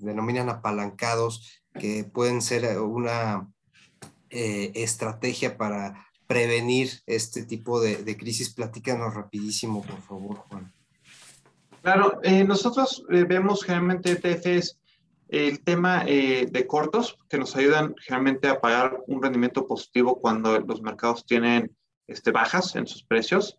[0.00, 3.48] denominan apalancados, que pueden ser una
[4.30, 10.72] estrategia para prevenir este tipo de, de crisis, platícanos rapidísimo, por favor, Juan.
[11.82, 14.78] Claro, eh, nosotros eh, vemos generalmente ETFs
[15.28, 20.60] el tema eh, de cortos que nos ayudan generalmente a pagar un rendimiento positivo cuando
[20.60, 21.74] los mercados tienen
[22.12, 23.58] este, bajas en sus precios.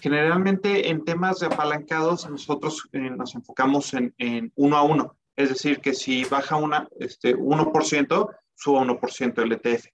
[0.00, 5.94] Generalmente en temas de apalancados nosotros nos enfocamos en, uno a uno, es decir, que
[5.94, 9.86] si baja una, este, 1%, suba 1% el ETF.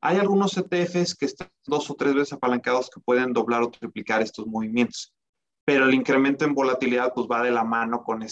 [0.00, 4.20] Hay algunos ETFs que están dos o tres veces apalancados que pueden doblar o triplicar
[4.20, 5.14] estos movimientos
[5.64, 8.24] pero el incremento en volatilidad pues va de la mano con,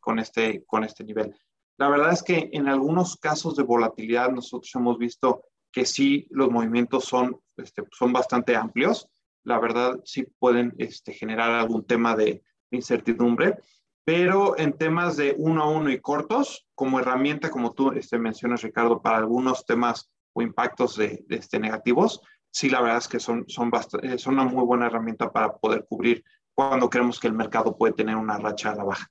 [0.00, 1.34] con, este, con este nivel.
[1.76, 6.50] La verdad es que en algunos casos de volatilidad nosotros hemos visto que sí los
[6.50, 9.08] movimientos son, este, son bastante amplios.
[9.44, 13.56] La verdad sí pueden este, generar algún tema de incertidumbre,
[14.04, 18.62] pero en temas de uno a uno y cortos, como herramienta, como tú este, mencionas,
[18.62, 23.44] Ricardo, para algunos temas o impactos de, este, negativos, sí la verdad es que son,
[23.48, 23.70] son,
[24.18, 28.16] son una muy buena herramienta para poder cubrir cuando creemos que el mercado puede tener
[28.16, 29.10] una racha a la baja.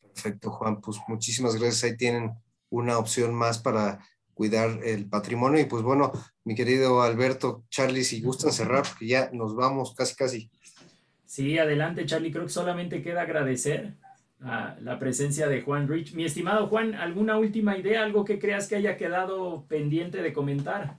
[0.00, 0.80] Perfecto, Juan.
[0.80, 1.84] Pues muchísimas gracias.
[1.84, 2.32] Ahí tienen
[2.70, 3.98] una opción más para
[4.36, 5.60] cuidar el patrimonio.
[5.60, 6.12] Y pues bueno,
[6.44, 10.50] mi querido Alberto, Charlie, si gustan cerrar, porque ya nos vamos casi, casi.
[11.24, 12.30] Sí, adelante, Charlie.
[12.30, 13.94] Creo que solamente queda agradecer
[14.42, 16.14] a la presencia de Juan Rich.
[16.14, 20.98] Mi estimado Juan, ¿alguna última idea, algo que creas que haya quedado pendiente de comentar?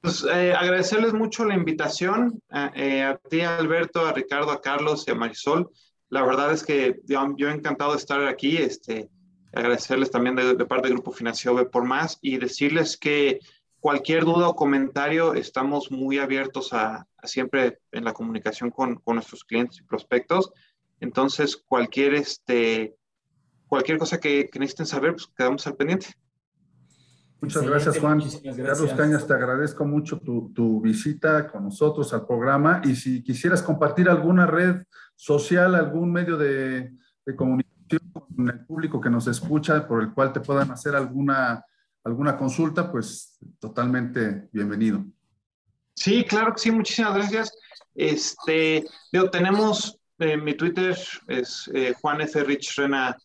[0.00, 2.42] Pues eh, agradecerles mucho la invitación,
[2.74, 5.70] eh, a ti Alberto, a Ricardo, a Carlos y a Marisol.
[6.08, 9.08] La verdad es que yo, yo encantado de estar aquí, este,
[9.52, 13.40] agradecerles también de, parte del Grupo Financiero B por Más y decirles que
[13.80, 19.44] cualquier duda o comentario estamos muy abiertos a, siempre en la comunicación con, con, nuestros
[19.44, 20.52] clientes y prospectos.
[21.00, 22.94] Entonces, cualquier, este,
[23.66, 26.08] cualquier cosa que, que necesiten saber, pues quedamos al pendiente.
[27.40, 28.20] Muchas gracias, Juan.
[28.42, 34.08] Carlos Cañas, te agradezco mucho tu, visita con nosotros al programa y si quisieras compartir
[34.08, 34.82] alguna red
[35.14, 36.92] social, algún medio de,
[37.36, 37.75] comunicación
[38.12, 41.64] con el público que nos escucha, por el cual te puedan hacer alguna,
[42.04, 45.04] alguna consulta, pues totalmente bienvenido.
[45.94, 47.52] Sí, claro que sí, muchísimas gracias.
[47.94, 52.44] Este, yo, tenemos eh, mi Twitter, es eh, Juan F.
[52.44, 53.16] Rich Rena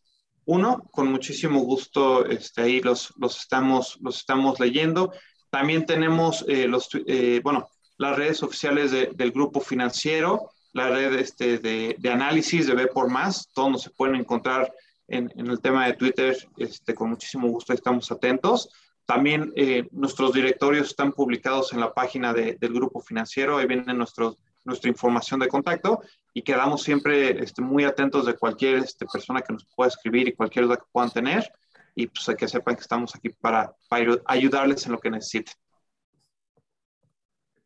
[0.46, 5.12] 1, con muchísimo gusto este, ahí los, los, estamos, los estamos leyendo.
[5.50, 11.58] También tenemos eh, los, eh, bueno, las redes oficiales del grupo financiero, la red este,
[11.58, 14.74] de, de, análisis de B por más, todos nos pueden encontrar
[15.08, 18.70] en, en, el tema de Twitter, este, con muchísimo gusto estamos atentos.
[19.06, 23.94] También eh, nuestros directorios están publicados en la página de, del grupo financiero, ahí viene
[23.94, 26.02] nuestro, nuestra información de contacto
[26.34, 30.34] y quedamos siempre este, muy atentos de cualquier este, persona que nos pueda escribir y
[30.34, 31.52] cualquier duda que puedan tener
[31.94, 35.54] y pues que sepan que estamos aquí para, para ayudarles en lo que necesiten.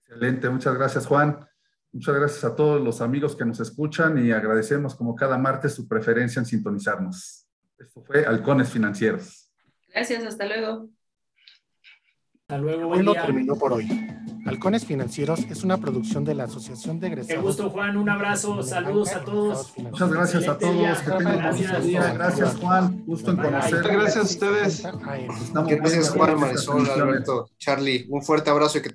[0.08, 1.48] Excelente, muchas gracias Juan.
[1.96, 5.88] Muchas gracias a todos los amigos que nos escuchan y agradecemos como cada martes su
[5.88, 7.48] preferencia en sintonizarnos.
[7.80, 9.50] Esto fue Halcones Financieros.
[9.94, 10.90] Gracias, hasta luego.
[12.42, 12.90] Hasta luego.
[12.90, 13.88] Bueno, terminó por hoy.
[14.46, 17.40] Halcones Financieros es una producción de la Asociación de Egresados.
[17.40, 17.98] Qué gusto, Juan.
[17.98, 18.62] Un abrazo.
[18.62, 19.74] Saludos a todos.
[19.78, 21.00] Muchas gracias a todos.
[21.00, 21.84] Que tengan gracias.
[21.84, 22.14] día.
[22.14, 23.04] Gracias, Juan.
[23.08, 23.82] Gusto en conocer.
[23.82, 24.84] Gracias a ustedes.
[25.54, 28.06] Gracias, Juan, Marisol, Alberto, Charlie.
[28.10, 28.84] Un fuerte abrazo y que